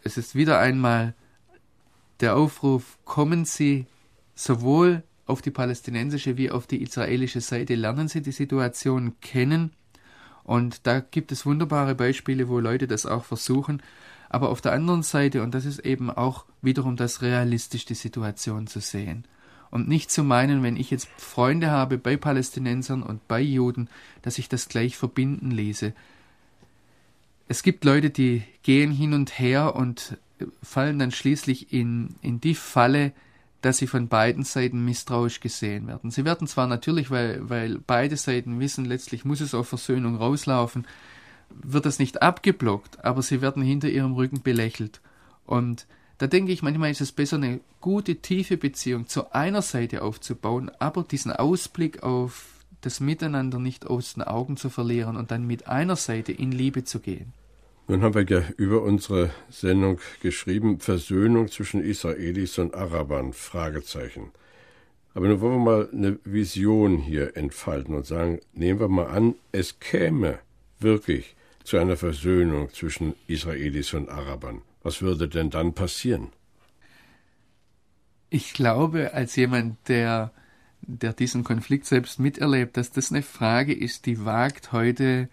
Es 0.03 0.17
ist 0.17 0.35
wieder 0.35 0.59
einmal 0.59 1.15
der 2.23 2.37
Aufruf, 2.37 2.99
kommen 3.05 3.45
Sie 3.45 3.87
sowohl 4.35 5.03
auf 5.27 5.43
die 5.43 5.51
palästinensische 5.51 6.37
wie 6.37 6.51
auf 6.51 6.67
die 6.67 6.83
israelische 6.83 7.41
Seite, 7.41 7.75
lernen 7.75 8.09
Sie 8.09 8.23
die 8.23 8.33
Situation 8.33 9.15
kennen. 9.21 9.73
Und 10.45 10.87
da 10.87 11.01
gibt 11.01 11.31
es 11.33 11.47
wunderbare 11.47 11.95
Beispiele, 11.95 12.49
wo 12.49 12.59
Leute 12.59 12.87
das 12.87 13.07
auch 13.07 13.25
versuchen. 13.25 13.83
Aber 14.29 14.49
auf 14.49 14.61
der 14.61 14.73
anderen 14.73 15.03
Seite, 15.03 15.43
und 15.43 15.55
das 15.55 15.65
ist 15.65 15.81
eben 15.81 16.11
auch 16.11 16.47
wiederum 16.63 16.97
das 16.97 17.23
realistisch, 17.23 17.85
die 17.85 17.95
Situation 17.95 18.67
zu 18.67 18.81
sehen. 18.81 19.25
Und 19.71 19.89
nicht 19.89 20.11
zu 20.11 20.23
meinen, 20.25 20.63
wenn 20.63 20.77
ich 20.77 20.91
jetzt 20.91 21.09
Freunde 21.17 21.71
habe 21.71 21.99
bei 21.99 22.17
Palästinensern 22.17 23.03
und 23.03 23.27
bei 23.29 23.41
Juden, 23.41 23.89
dass 24.23 24.39
ich 24.39 24.49
das 24.49 24.69
gleich 24.69 24.97
verbinden 24.97 25.51
ließe. 25.51 25.93
Es 27.49 27.63
gibt 27.63 27.85
Leute, 27.85 28.11
die 28.11 28.43
gehen 28.63 28.93
hin 28.93 29.13
und 29.13 29.39
her 29.39 29.75
und 29.77 30.17
fallen 30.63 30.99
dann 30.99 31.11
schließlich 31.11 31.73
in, 31.73 32.15
in 32.23 32.41
die 32.41 32.55
Falle, 32.55 33.13
dass 33.63 33.79
sie 33.79 33.87
von 33.87 34.09
beiden 34.09 34.45
Seiten 34.45 34.85
misstrauisch 34.85 35.41
gesehen 35.41 35.87
werden. 35.87 36.11
Sie 36.11 36.25
werden 36.25 36.47
zwar 36.47 36.67
natürlich, 36.67 37.11
weil, 37.11 37.49
weil 37.49 37.79
beide 37.79 38.17
Seiten 38.17 38.59
wissen, 38.61 38.85
letztlich 38.85 39.25
muss 39.25 39.41
es 39.41 39.55
auf 39.55 39.69
Versöhnung 39.69 40.17
rauslaufen, 40.17 40.87
wird 41.51 41.87
das 41.87 41.99
nicht 41.99 42.23
abgeblockt, 42.23 43.05
aber 43.05 43.23
sie 43.23 43.41
werden 43.41 43.63
hinter 43.63 43.89
ihrem 43.89 44.15
Rücken 44.15 44.43
belächelt. 44.43 45.01
Und 45.47 45.87
da 46.19 46.27
denke 46.27 46.53
ich, 46.53 46.63
manchmal 46.63 46.91
ist 46.91 47.01
es 47.01 47.13
besser, 47.13 47.37
eine 47.37 47.61
gute, 47.81 48.17
tiefe 48.17 48.57
Beziehung 48.57 49.07
zu 49.07 49.33
einer 49.33 49.63
Seite 49.63 50.03
aufzubauen, 50.03 50.71
aber 50.79 51.05
diesen 51.05 51.33
Ausblick 51.33 52.03
auf 52.03 52.47
das 52.81 53.01
Miteinander 53.01 53.59
nicht 53.59 53.87
aus 53.87 54.15
den 54.15 54.23
Augen 54.23 54.57
zu 54.57 54.71
verlieren 54.71 55.17
und 55.17 55.31
dann 55.31 55.47
mit 55.47 55.69
einer 55.69 55.97
Seite 55.97 56.33
in 56.33 56.53
Liebe 56.53 56.85
zu 56.85 57.01
gehen. 57.01 57.33
Nun 57.93 58.01
haben 58.01 58.15
wir 58.15 58.25
ja 58.25 58.43
über 58.57 58.81
unsere 58.81 59.29
Sendung 59.51 60.01
geschrieben, 60.23 60.81
Versöhnung 60.81 61.49
zwischen 61.49 61.85
Israelis 61.85 62.57
und 62.57 62.75
Arabern, 62.75 63.35
Fragezeichen. 63.35 64.31
Aber 65.13 65.29
nun 65.29 65.43
wollen 65.43 65.57
wir 65.57 65.59
mal 65.59 65.89
eine 65.93 66.19
Vision 66.25 66.97
hier 66.97 67.37
entfalten 67.37 67.95
und 67.95 68.07
sagen, 68.07 68.41
nehmen 68.55 68.81
wir 68.81 68.89
mal 68.89 69.09
an, 69.09 69.35
es 69.53 69.79
käme 69.79 70.39
wirklich 70.81 71.37
zu 71.65 71.77
einer 71.77 71.99
Versöhnung 71.99 72.73
zwischen 72.73 73.13
Israelis 73.27 73.93
und 73.93 74.09
Arabern. 74.09 74.63
Was 74.83 75.03
würde 75.03 75.29
denn 75.29 75.51
dann 75.51 75.75
passieren? 75.75 76.29
Ich 78.31 78.55
glaube, 78.55 79.13
als 79.13 79.37
jemand, 79.37 79.77
der 79.91 80.33
der 80.81 81.13
diesen 81.13 81.45
Konflikt 81.45 81.85
selbst 81.85 82.19
miterlebt, 82.19 82.79
dass 82.79 82.91
das 82.91 83.13
eine 83.13 83.21
Frage 83.21 83.75
ist, 83.75 84.07
die 84.07 84.25
wagt 84.25 84.73
heute 84.73 85.29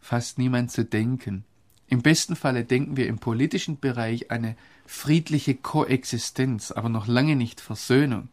fast 0.00 0.38
niemand 0.38 0.70
zu 0.70 0.86
denken. 0.86 1.44
Im 1.88 2.02
besten 2.02 2.36
Falle 2.36 2.64
denken 2.64 2.96
wir 2.96 3.06
im 3.06 3.18
politischen 3.18 3.78
Bereich 3.78 4.30
eine 4.30 4.56
friedliche 4.86 5.54
Koexistenz, 5.54 6.70
aber 6.70 6.88
noch 6.88 7.06
lange 7.06 7.34
nicht 7.34 7.60
Versöhnung. 7.60 8.28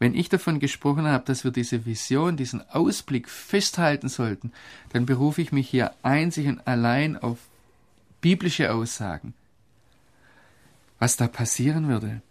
Wenn 0.00 0.14
ich 0.14 0.28
davon 0.28 0.58
gesprochen 0.58 1.06
habe, 1.06 1.24
dass 1.24 1.44
wir 1.44 1.52
diese 1.52 1.86
Vision, 1.86 2.36
diesen 2.36 2.68
Ausblick 2.68 3.28
festhalten 3.28 4.08
sollten, 4.08 4.52
dann 4.92 5.06
berufe 5.06 5.40
ich 5.40 5.52
mich 5.52 5.68
hier 5.68 5.94
einzig 6.02 6.48
und 6.48 6.66
allein 6.66 7.16
auf 7.16 7.38
biblische 8.20 8.72
Aussagen. 8.72 9.34
Was 10.98 11.16
da 11.16 11.28
passieren 11.28 11.88
würde. 11.88 12.22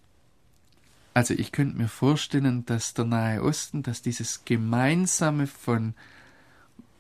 Also 1.14 1.34
ich 1.36 1.52
könnte 1.52 1.78
mir 1.78 1.88
vorstellen, 1.88 2.66
dass 2.66 2.94
der 2.94 3.06
Nahe 3.06 3.44
Osten, 3.44 3.84
dass 3.84 4.02
dieses 4.02 4.46
Gemeinsame 4.46 5.48
von 5.48 5.94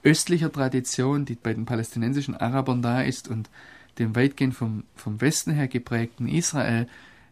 östlicher 0.04 0.52
Tradition, 0.52 1.26
die 1.26 1.36
bei 1.36 1.54
den 1.54 1.66
palästinensischen 1.66 2.36
Arabern 2.36 2.82
da 2.82 3.02
ist, 3.02 3.28
und 3.28 3.50
dem 4.00 4.16
weitgehend 4.16 4.56
vom, 4.56 4.84
vom 4.96 5.22
Westen 5.22 5.52
her 5.52 5.68
geprägten 5.68 6.28
Israel, 6.28 6.88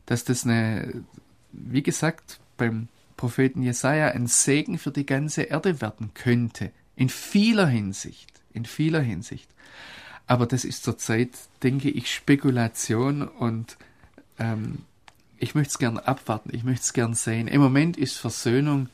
dass 0.05 0.23
das 0.23 0.45
eine, 0.45 1.03
wie 1.51 1.83
gesagt, 1.83 2.39
beim 2.57 2.87
Propheten 3.17 3.61
Jesaja 3.61 4.09
ein 4.09 4.27
Segen 4.27 4.77
für 4.77 4.91
die 4.91 5.05
ganze 5.05 5.43
Erde 5.43 5.81
werden 5.81 6.11
könnte. 6.13 6.71
In 6.95 7.09
vieler 7.09 7.67
Hinsicht. 7.67 8.29
In 8.53 8.65
vieler 8.65 9.01
Hinsicht. 9.01 9.49
Aber 10.27 10.45
das 10.45 10.65
ist 10.65 10.83
zurzeit, 10.83 11.29
denke 11.63 11.89
ich, 11.89 12.11
Spekulation 12.11 13.27
und 13.27 13.77
ähm, 14.39 14.79
ich 15.37 15.55
möchte 15.55 15.71
es 15.71 15.79
gern 15.79 15.97
abwarten, 15.97 16.51
ich 16.53 16.63
möchte 16.63 16.83
es 16.83 16.93
gern 16.93 17.15
sehen. 17.15 17.47
Im 17.47 17.61
Moment 17.61 17.97
ist 17.97 18.17
Versöhnung 18.17 18.89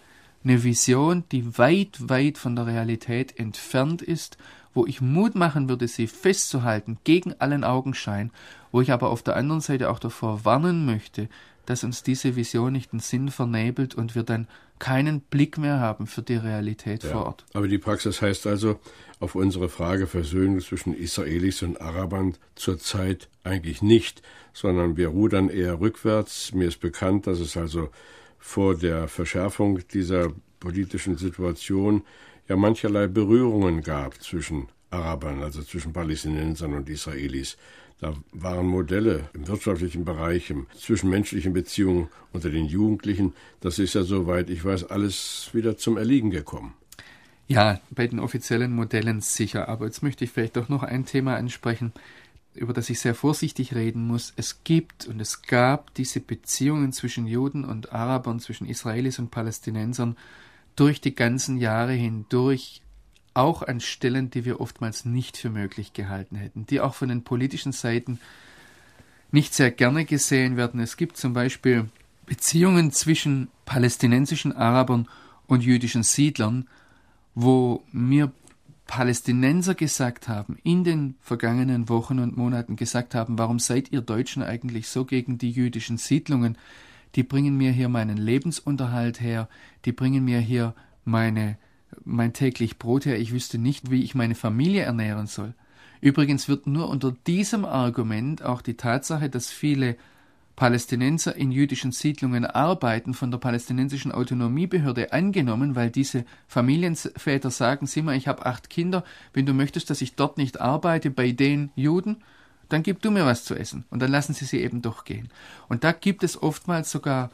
eine 0.47 0.63
Vision, 0.63 1.23
die 1.31 1.57
weit, 1.57 2.09
weit 2.09 2.37
von 2.37 2.55
der 2.55 2.67
Realität 2.67 3.37
entfernt 3.37 4.01
ist, 4.01 4.37
wo 4.73 4.85
ich 4.85 5.01
Mut 5.01 5.35
machen 5.35 5.69
würde, 5.69 5.87
sie 5.87 6.07
festzuhalten, 6.07 6.99
gegen 7.03 7.33
allen 7.39 7.63
Augenschein, 7.63 8.31
wo 8.71 8.81
ich 8.81 8.91
aber 8.91 9.09
auf 9.09 9.23
der 9.23 9.35
anderen 9.35 9.61
Seite 9.61 9.89
auch 9.89 9.99
davor 9.99 10.45
warnen 10.45 10.85
möchte, 10.85 11.29
dass 11.65 11.83
uns 11.83 12.03
diese 12.03 12.35
Vision 12.35 12.71
nicht 12.71 12.93
den 12.93 12.99
Sinn 12.99 13.29
vernebelt 13.29 13.95
und 13.95 14.15
wir 14.15 14.23
dann 14.23 14.47
keinen 14.79 15.19
Blick 15.19 15.57
mehr 15.57 15.79
haben 15.79 16.07
für 16.07 16.21
die 16.21 16.35
Realität 16.35 17.03
ja, 17.03 17.09
vor 17.09 17.25
Ort. 17.25 17.45
Aber 17.53 17.67
die 17.67 17.79
Praxis 17.79 18.21
heißt 18.21 18.47
also, 18.47 18.79
auf 19.19 19.35
unsere 19.35 19.67
Frage 19.67 20.07
Versöhnung 20.07 20.61
zwischen 20.61 20.93
Israelis 20.95 21.63
und 21.63 21.81
Arabern 21.81 22.35
zurzeit 22.55 23.27
eigentlich 23.43 23.81
nicht, 23.81 24.21
sondern 24.53 24.95
wir 24.95 25.09
rudern 25.09 25.49
eher 25.49 25.79
rückwärts. 25.79 26.53
Mir 26.53 26.67
ist 26.67 26.79
bekannt, 26.79 27.25
dass 27.27 27.39
es 27.39 27.57
also 27.57 27.89
vor 28.47 28.75
der 28.75 29.09
Verschärfung 29.09 29.85
dieser 29.89 30.31
politischen 30.61 31.17
Situation 31.17 32.03
ja 32.47 32.55
mancherlei 32.55 33.07
Berührungen 33.07 33.81
gab 33.81 34.23
zwischen 34.23 34.69
Arabern, 34.89 35.43
also 35.43 35.61
zwischen 35.61 35.91
Palästinensern 35.91 36.73
und 36.73 36.89
Israelis. 36.89 37.57
Da 37.99 38.13
waren 38.31 38.65
Modelle 38.65 39.29
im 39.33 39.45
wirtschaftlichen 39.49 40.05
Bereich, 40.05 40.49
im 40.49 40.65
zwischenmenschlichen 40.73 41.51
Beziehungen 41.51 42.07
unter 42.31 42.49
den 42.49 42.65
Jugendlichen. 42.65 43.33
Das 43.59 43.79
ist 43.79 43.95
ja, 43.95 44.03
soweit 44.03 44.49
ich 44.49 44.63
weiß, 44.63 44.85
alles 44.85 45.49
wieder 45.51 45.75
zum 45.75 45.97
Erliegen 45.97 46.31
gekommen. 46.31 46.73
Ja, 47.47 47.81
bei 47.89 48.07
den 48.07 48.19
offiziellen 48.19 48.71
Modellen 48.73 49.19
sicher. 49.19 49.67
Aber 49.67 49.85
jetzt 49.85 50.03
möchte 50.03 50.23
ich 50.23 50.31
vielleicht 50.31 50.55
doch 50.55 50.69
noch 50.69 50.83
ein 50.83 51.05
Thema 51.05 51.35
ansprechen, 51.35 51.91
über 52.57 52.73
das 52.73 52.89
ich 52.89 52.99
sehr 52.99 53.15
vorsichtig 53.15 53.73
reden 53.75 54.05
muss. 54.05 54.33
Es 54.35 54.63
gibt 54.63 55.07
und 55.07 55.19
es 55.19 55.41
gab 55.41 55.93
diese 55.95 56.19
Beziehungen 56.19 56.91
zwischen 56.91 57.27
Juden 57.27 57.65
und 57.65 57.91
Arabern, 57.91 58.39
zwischen 58.39 58.67
Israelis 58.67 59.19
und 59.19 59.31
Palästinensern 59.31 60.17
durch 60.75 61.01
die 61.01 61.15
ganzen 61.15 61.57
Jahre 61.57 61.93
hindurch 61.93 62.81
auch 63.33 63.61
an 63.61 63.79
Stellen, 63.79 64.29
die 64.31 64.45
wir 64.45 64.59
oftmals 64.59 65.05
nicht 65.05 65.37
für 65.37 65.49
möglich 65.49 65.93
gehalten 65.93 66.35
hätten, 66.35 66.65
die 66.65 66.81
auch 66.81 66.95
von 66.95 67.09
den 67.09 67.23
politischen 67.23 67.71
Seiten 67.71 68.19
nicht 69.31 69.53
sehr 69.53 69.71
gerne 69.71 70.05
gesehen 70.05 70.57
werden. 70.57 70.79
Es 70.79 70.97
gibt 70.97 71.17
zum 71.17 71.33
Beispiel 71.33 71.89
Beziehungen 72.25 72.91
zwischen 72.91 73.49
palästinensischen 73.65 74.53
Arabern 74.53 75.07
und 75.45 75.63
jüdischen 75.63 76.03
Siedlern, 76.03 76.67
wo 77.35 77.83
mir 77.91 78.31
Palästinenser 78.87 79.75
gesagt 79.75 80.27
haben, 80.27 80.57
in 80.63 80.83
den 80.83 81.15
vergangenen 81.21 81.89
Wochen 81.89 82.19
und 82.19 82.37
Monaten 82.37 82.75
gesagt 82.75 83.13
haben, 83.15 83.37
warum 83.37 83.59
seid 83.59 83.91
ihr 83.91 84.01
Deutschen 84.01 84.41
eigentlich 84.41 84.87
so 84.87 85.05
gegen 85.05 85.37
die 85.37 85.51
jüdischen 85.51 85.97
Siedlungen? 85.97 86.57
Die 87.15 87.23
bringen 87.23 87.57
mir 87.57 87.71
hier 87.71 87.89
meinen 87.89 88.17
Lebensunterhalt 88.17 89.21
her, 89.21 89.49
die 89.85 89.91
bringen 89.91 90.25
mir 90.25 90.39
hier 90.39 90.73
meine 91.05 91.57
mein 92.03 92.33
täglich 92.33 92.77
Brot 92.79 93.05
her, 93.05 93.19
ich 93.19 93.31
wüsste 93.31 93.57
nicht, 93.57 93.91
wie 93.91 94.03
ich 94.03 94.15
meine 94.15 94.35
Familie 94.35 94.83
ernähren 94.83 95.27
soll. 95.27 95.53
Übrigens 96.01 96.47
wird 96.47 96.67
nur 96.67 96.89
unter 96.89 97.11
diesem 97.25 97.65
Argument 97.65 98.43
auch 98.43 98.61
die 98.61 98.75
Tatsache, 98.75 99.29
dass 99.29 99.49
viele 99.49 99.95
Palästinenser 100.57 101.35
in 101.35 101.51
jüdischen 101.51 101.91
Siedlungen 101.91 102.43
arbeiten, 102.43 103.13
von 103.13 103.29
der 103.29 103.37
palästinensischen 103.37 104.11
Autonomiebehörde 104.11 105.13
angenommen, 105.13 105.75
weil 105.75 105.91
diese 105.91 106.25
Familienväter 106.47 107.51
sagen, 107.51 107.85
sieh 107.85 108.01
mal, 108.01 108.17
ich 108.17 108.27
habe 108.27 108.45
acht 108.45 108.69
Kinder, 108.69 109.03
wenn 109.33 109.45
du 109.45 109.53
möchtest, 109.53 109.91
dass 109.91 110.01
ich 110.01 110.15
dort 110.15 110.37
nicht 110.37 110.59
arbeite 110.59 111.11
bei 111.11 111.31
den 111.31 111.69
Juden, 111.75 112.23
dann 112.69 112.81
gib 112.81 113.03
du 113.03 113.11
mir 113.11 113.23
was 113.23 113.45
zu 113.45 113.53
essen. 113.53 113.85
Und 113.91 114.01
dann 114.01 114.09
lassen 114.09 114.33
sie 114.33 114.45
sie 114.45 114.59
eben 114.59 114.81
doch 114.81 115.05
gehen. 115.05 115.29
Und 115.69 115.83
da 115.83 115.91
gibt 115.91 116.23
es 116.23 116.41
oftmals 116.41 116.91
sogar 116.91 117.29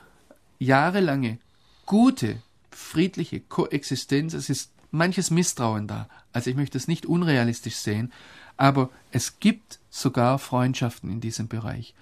jahrelange 0.60 1.40
gute 1.86 2.42
friedliche 2.72 3.40
Koexistenz, 3.40 4.34
es 4.34 4.50
ist 4.50 4.74
manches 4.92 5.32
Misstrauen 5.32 5.88
da. 5.88 6.10
Also 6.34 6.50
ich 6.50 6.58
möchte 6.58 6.78
es 6.78 6.90
nicht 6.90 7.06
unrealistisch 7.06 7.78
sehen, 7.78 8.12
aber 8.58 8.90
es 9.12 9.40
gibt 9.40 9.80
sogar 9.90 10.40
Freundschaften 10.40 11.10
in 11.10 11.22
diesem 11.22 11.48
Bereich. 11.48 11.94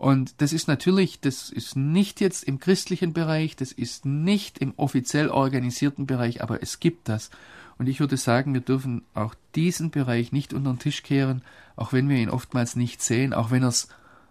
Und 0.00 0.40
das 0.40 0.54
ist 0.54 0.66
natürlich, 0.66 1.20
das 1.20 1.50
ist 1.50 1.76
nicht 1.76 2.22
jetzt 2.22 2.44
im 2.44 2.58
christlichen 2.58 3.12
Bereich, 3.12 3.54
das 3.54 3.70
ist 3.70 4.06
nicht 4.06 4.56
im 4.56 4.72
offiziell 4.78 5.28
organisierten 5.28 6.06
Bereich, 6.06 6.42
aber 6.42 6.62
es 6.62 6.80
gibt 6.80 7.10
das. 7.10 7.28
Und 7.76 7.86
ich 7.86 8.00
würde 8.00 8.16
sagen, 8.16 8.54
wir 8.54 8.62
dürfen 8.62 9.02
auch 9.12 9.34
diesen 9.54 9.90
Bereich 9.90 10.32
nicht 10.32 10.54
unter 10.54 10.72
den 10.72 10.78
Tisch 10.78 11.02
kehren, 11.02 11.42
auch 11.76 11.92
wenn 11.92 12.08
wir 12.08 12.16
ihn 12.16 12.30
oftmals 12.30 12.76
nicht 12.76 13.02
sehen, 13.02 13.34
auch 13.34 13.50
wenn, 13.50 13.70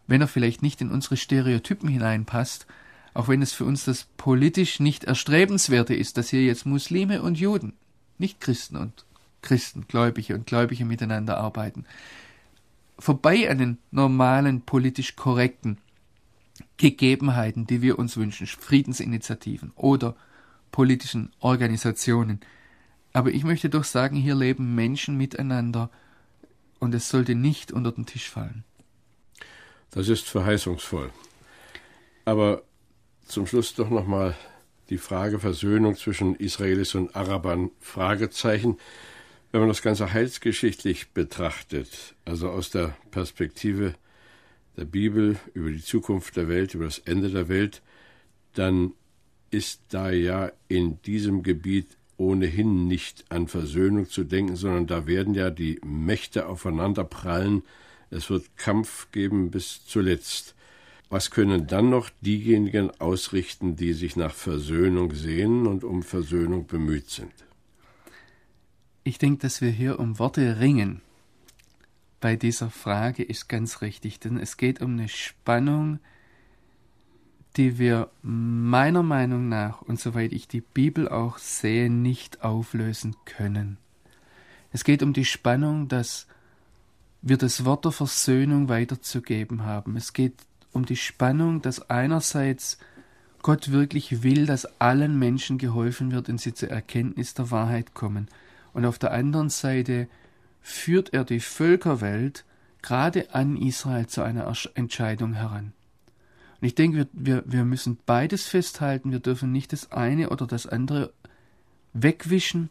wenn 0.07 0.21
er 0.21 0.27
vielleicht 0.27 0.63
nicht 0.63 0.81
in 0.81 0.89
unsere 0.89 1.17
Stereotypen 1.17 1.87
hineinpasst, 1.87 2.65
auch 3.13 3.27
wenn 3.27 3.43
es 3.43 3.53
für 3.53 3.65
uns 3.65 3.85
das 3.85 4.07
politisch 4.17 4.79
nicht 4.79 5.03
erstrebenswerte 5.03 5.93
ist, 5.93 6.17
dass 6.17 6.29
hier 6.29 6.43
jetzt 6.43 6.65
Muslime 6.65 7.21
und 7.21 7.39
Juden, 7.39 7.73
nicht 8.17 8.41
Christen 8.41 8.75
und 8.75 9.05
Christen, 9.43 9.85
Gläubige 9.87 10.33
und 10.33 10.47
Gläubige 10.47 10.85
miteinander 10.85 11.37
arbeiten, 11.37 11.85
vorbei 12.99 13.49
an 13.49 13.57
den 13.57 13.77
normalen 13.91 14.61
politisch 14.61 15.15
korrekten 15.15 15.77
Gegebenheiten, 16.77 17.65
die 17.65 17.81
wir 17.81 17.99
uns 17.99 18.17
wünschen, 18.17 18.47
Friedensinitiativen 18.47 19.71
oder 19.75 20.15
politischen 20.71 21.31
Organisationen. 21.39 22.39
Aber 23.13 23.31
ich 23.31 23.43
möchte 23.43 23.69
doch 23.69 23.83
sagen, 23.83 24.15
hier 24.15 24.35
leben 24.35 24.75
Menschen 24.75 25.17
miteinander 25.17 25.89
und 26.79 26.93
es 26.93 27.09
sollte 27.09 27.35
nicht 27.35 27.71
unter 27.71 27.91
den 27.91 28.05
Tisch 28.05 28.29
fallen. 28.29 28.63
Das 29.91 30.07
ist 30.07 30.29
verheißungsvoll. 30.29 31.09
Aber 32.25 32.63
zum 33.25 33.47
Schluss 33.47 33.73
doch 33.73 33.89
nochmal 33.89 34.35
die 34.89 34.97
Frage 34.97 35.39
Versöhnung 35.39 35.95
zwischen 35.95 36.35
Israelis 36.35 36.95
und 36.95 37.15
Arabern. 37.15 37.71
Fragezeichen. 37.79 38.77
Wenn 39.51 39.61
man 39.61 39.69
das 39.69 39.81
Ganze 39.81 40.13
heilsgeschichtlich 40.13 41.09
betrachtet, 41.09 42.13
also 42.23 42.49
aus 42.49 42.69
der 42.69 42.95
Perspektive 43.09 43.95
der 44.77 44.85
Bibel 44.85 45.39
über 45.55 45.71
die 45.71 45.81
Zukunft 45.81 46.35
der 46.37 46.47
Welt, 46.47 46.75
über 46.75 46.85
das 46.85 46.99
Ende 46.99 47.29
der 47.29 47.49
Welt, 47.49 47.81
dann 48.53 48.93
ist 49.49 49.81
da 49.89 50.11
ja 50.11 50.51
in 50.67 51.01
diesem 51.01 51.41
Gebiet 51.41 51.97
ohnehin 52.17 52.87
nicht 52.87 53.25
an 53.29 53.47
Versöhnung 53.47 54.07
zu 54.07 54.23
denken, 54.23 54.55
sondern 54.55 54.85
da 54.85 55.07
werden 55.07 55.33
ja 55.33 55.49
die 55.49 55.79
Mächte 55.83 56.45
aufeinanderprallen. 56.45 57.63
Es 58.11 58.29
wird 58.29 58.55
Kampf 58.55 59.11
geben 59.11 59.49
bis 59.49 59.83
zuletzt. 59.83 60.53
Was 61.09 61.31
können 61.31 61.65
dann 61.65 61.89
noch 61.89 62.11
diejenigen 62.21 62.91
ausrichten, 62.99 63.75
die 63.75 63.93
sich 63.93 64.15
nach 64.15 64.33
Versöhnung 64.35 65.15
sehnen 65.15 65.65
und 65.65 65.83
um 65.83 66.03
Versöhnung 66.03 66.67
bemüht 66.67 67.09
sind? 67.09 67.48
Ich 69.09 69.17
denke, 69.17 69.41
dass 69.41 69.59
wir 69.59 69.71
hier 69.71 69.97
um 69.97 70.19
Worte 70.19 70.59
ringen. 70.59 71.01
Bei 72.21 72.35
dieser 72.35 72.69
Frage 72.69 73.23
ist 73.23 73.49
ganz 73.49 73.81
richtig, 73.81 74.19
denn 74.19 74.37
es 74.37 74.55
geht 74.55 74.83
um 74.83 74.91
eine 74.91 75.09
Spannung, 75.09 75.97
die 77.57 77.79
wir 77.79 78.11
meiner 78.21 79.01
Meinung 79.01 79.49
nach 79.49 79.81
und 79.81 79.99
soweit 79.99 80.31
ich 80.31 80.47
die 80.47 80.61
Bibel 80.61 81.09
auch 81.09 81.39
sehe, 81.39 81.89
nicht 81.89 82.43
auflösen 82.43 83.15
können. 83.25 83.79
Es 84.71 84.83
geht 84.83 85.01
um 85.01 85.13
die 85.13 85.25
Spannung, 85.25 85.87
dass 85.87 86.27
wir 87.23 87.37
das 87.37 87.65
Wort 87.65 87.85
der 87.85 87.91
Versöhnung 87.91 88.69
weiterzugeben 88.69 89.63
haben. 89.63 89.97
Es 89.97 90.13
geht 90.13 90.35
um 90.71 90.85
die 90.85 90.97
Spannung, 90.97 91.63
dass 91.63 91.89
einerseits 91.89 92.77
Gott 93.41 93.71
wirklich 93.71 94.21
will, 94.21 94.45
dass 94.45 94.79
allen 94.79 95.17
Menschen 95.17 95.57
geholfen 95.57 96.11
wird 96.11 96.29
und 96.29 96.39
sie 96.39 96.53
zur 96.53 96.69
Erkenntnis 96.69 97.33
der 97.33 97.49
Wahrheit 97.49 97.95
kommen. 97.95 98.27
Und 98.79 98.85
auf 98.85 98.97
der 98.97 99.11
anderen 99.11 99.49
Seite 99.49 100.07
führt 100.61 101.13
er 101.13 101.25
die 101.25 101.41
Völkerwelt 101.41 102.45
gerade 102.81 103.35
an 103.35 103.57
Israel 103.57 104.07
zu 104.07 104.21
einer 104.21 104.49
Entscheidung 104.73 105.33
heran. 105.33 105.73
Und 106.61 106.65
ich 106.65 106.75
denke, 106.75 106.99
wir, 106.99 107.07
wir, 107.11 107.43
wir 107.45 107.65
müssen 107.65 107.97
beides 108.05 108.47
festhalten. 108.47 109.11
Wir 109.11 109.19
dürfen 109.19 109.51
nicht 109.51 109.73
das 109.73 109.91
eine 109.91 110.29
oder 110.29 110.47
das 110.47 110.65
andere 110.65 111.11
wegwischen 111.91 112.69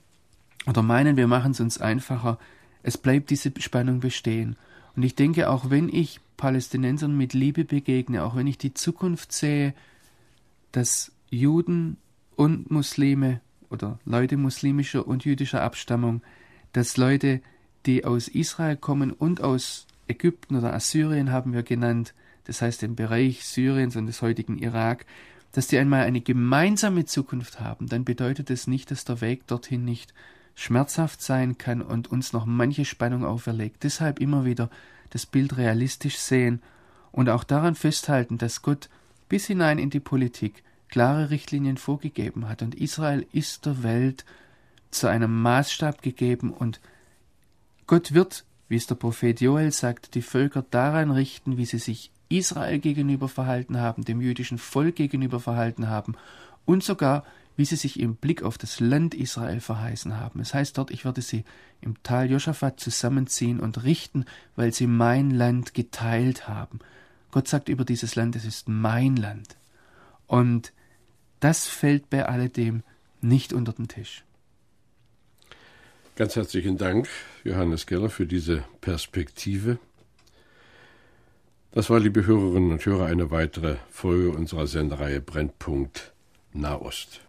oder 0.67 0.83
meinen, 0.83 1.19
wir 1.19 1.27
machen 1.27 1.51
es 1.51 1.61
uns 1.61 1.79
einfacher. 1.79 2.39
Es 2.83 2.97
bleibt 2.97 3.29
diese 3.29 3.53
Spannung 3.59 4.01
bestehen. 4.01 4.57
Und 4.97 5.03
ich 5.03 5.15
denke, 5.15 5.51
auch 5.51 5.69
wenn 5.69 5.91
ich 5.91 6.21
Palästinensern 6.39 7.15
mit 7.15 7.35
Liebe 7.35 7.67
begegne, 7.67 8.25
auch 8.25 8.35
wenn 8.35 8.47
ich 8.47 8.57
die 8.57 8.73
Zukunft 8.73 9.31
sehe, 9.31 9.75
dass 10.73 11.13
Juden 11.29 11.99
und 12.35 12.71
Muslime 12.71 13.43
oder 13.71 13.99
Leute 14.05 14.37
muslimischer 14.37 15.07
und 15.07 15.25
jüdischer 15.25 15.63
Abstammung, 15.63 16.23
dass 16.73 16.97
Leute, 16.97 17.41
die 17.87 18.05
aus 18.05 18.29
Israel 18.29 18.77
kommen 18.77 19.13
und 19.13 19.41
aus 19.43 19.87
Ägypten 20.07 20.57
oder 20.57 20.75
Assyrien 20.75 21.33
haben 21.33 21.53
wir 21.53 21.63
genannt, 21.63 22.15
das 22.45 22.63
heißt 22.63 22.83
im 22.83 22.97
Bereich 22.97 23.45
Syriens 23.45 23.97
und 23.97 24.07
des 24.07 24.23
heutigen 24.23 24.59
Irak, 24.59 25.05
dass 25.53 25.67
die 25.67 25.79
einmal 25.79 26.03
eine 26.03 26.21
gemeinsame 26.21 27.05
Zukunft 27.05 27.61
haben, 27.61 27.89
dann 27.89 28.05
bedeutet 28.05 28.51
es 28.51 28.67
nicht, 28.67 28.91
dass 28.91 29.05
der 29.05 29.21
Weg 29.21 29.47
dorthin 29.47 29.85
nicht 29.85 30.13
schmerzhaft 30.55 31.23
sein 31.23 31.57
kann 31.57 31.83
und 31.83 32.09
uns 32.09 32.33
noch 32.33 32.45
manche 32.45 32.85
Spannung 32.85 33.25
auferlegt. 33.25 33.85
Deshalb 33.85 34.19
immer 34.19 34.45
wieder 34.45 34.71
das 35.11 35.25
Bild 35.25 35.57
realistisch 35.57 36.19
sehen 36.19 36.61
und 37.13 37.29
auch 37.29 37.45
daran 37.45 37.75
festhalten, 37.75 38.39
dass 38.39 38.63
Gott 38.63 38.89
bis 39.29 39.47
hinein 39.47 39.79
in 39.79 39.91
die 39.91 40.01
Politik 40.01 40.63
klare 40.89 41.31
Richtlinien 41.31 41.77
vorgegeben 41.77 42.49
hat 42.49 42.63
und 42.63 42.75
Israel 42.75 43.27
ist 43.33 43.67
der 43.67 43.83
Welt 43.83 44.25
zu 44.91 45.07
einem 45.07 45.43
Maßstab 45.43 46.03
gegeben 46.03 46.53
und 46.53 46.81
Gott 47.87 48.13
wird, 48.13 48.45
wie 48.69 48.77
es 48.77 48.87
der 48.87 48.95
Prophet 48.97 49.41
Joel 49.41 49.73
sagt, 49.73 50.15
die 50.15 50.23
Völker 50.23 50.65
daran 50.71 51.11
richten, 51.11 51.57
wie 51.57 51.67
sie 51.67 51.79
sich 51.79 52.11
Israel 52.29 52.79
gegenüber 52.79 53.29
verhalten 53.29 53.79
haben, 53.79 54.05
dem 54.05 54.21
jüdischen 54.21 54.59
Volk 54.59 54.97
gegenüber 54.97 55.41
verhalten 55.41 55.89
haben 55.89 56.15
und 56.67 56.85
sogar 56.85 57.25
wie 57.59 57.65
sie 57.65 57.77
sich 57.77 57.99
im 57.99 58.15
Blick 58.15 58.45
auf 58.45 58.57
das 58.57 58.79
Land 58.79 59.15
Israel 59.15 59.61
verheißen 59.61 60.17
haben. 60.17 60.39
Es 60.39 60.55
heißt 60.55 60.79
dort, 60.79 60.93
ich 60.93 61.05
werde 61.05 61.23
sie 61.23 61.45
im 61.81 62.01
Tal 62.05 62.31
Josaphat 62.31 62.79
zusammenziehen 62.79 63.59
und 63.59 63.83
richten, 63.83 64.27
weil 64.55 64.73
sie 64.73 64.87
mein 64.87 65.33
Land 65.33 65.75
geteilt 65.75 66.47
haben. 66.47 66.79
Gott 67.33 67.49
sagt 67.49 67.69
über 67.69 67.85
dieses 67.85 68.15
Land, 68.15 68.37
es 68.37 68.45
ist 68.45 68.69
mein 68.69 69.17
Land. 69.17 69.57
Und 70.29 70.73
das 71.41 71.67
fällt 71.67 72.11
bei 72.11 72.27
alledem 72.27 72.83
nicht 73.21 73.53
unter 73.53 73.73
den 73.73 73.89
Tisch. 73.89 74.25
Ganz 76.17 76.35
herzlichen 76.35 76.79
Dank, 76.79 77.09
Johannes 77.45 77.87
Geller, 77.87 78.11
für 78.11 78.27
diese 78.27 78.65
Perspektive. 78.81 79.79
Das 81.71 81.91
war, 81.91 82.01
liebe 82.01 82.27
Hörerinnen 82.27 82.73
und 82.73 82.85
Hörer, 82.85 83.07
eine 83.07 83.31
weitere 83.31 83.77
Folge 83.89 84.31
unserer 84.31 84.67
Sendereihe 84.67 85.21
Brennpunkt 85.21 86.13
Nahost. 86.53 87.21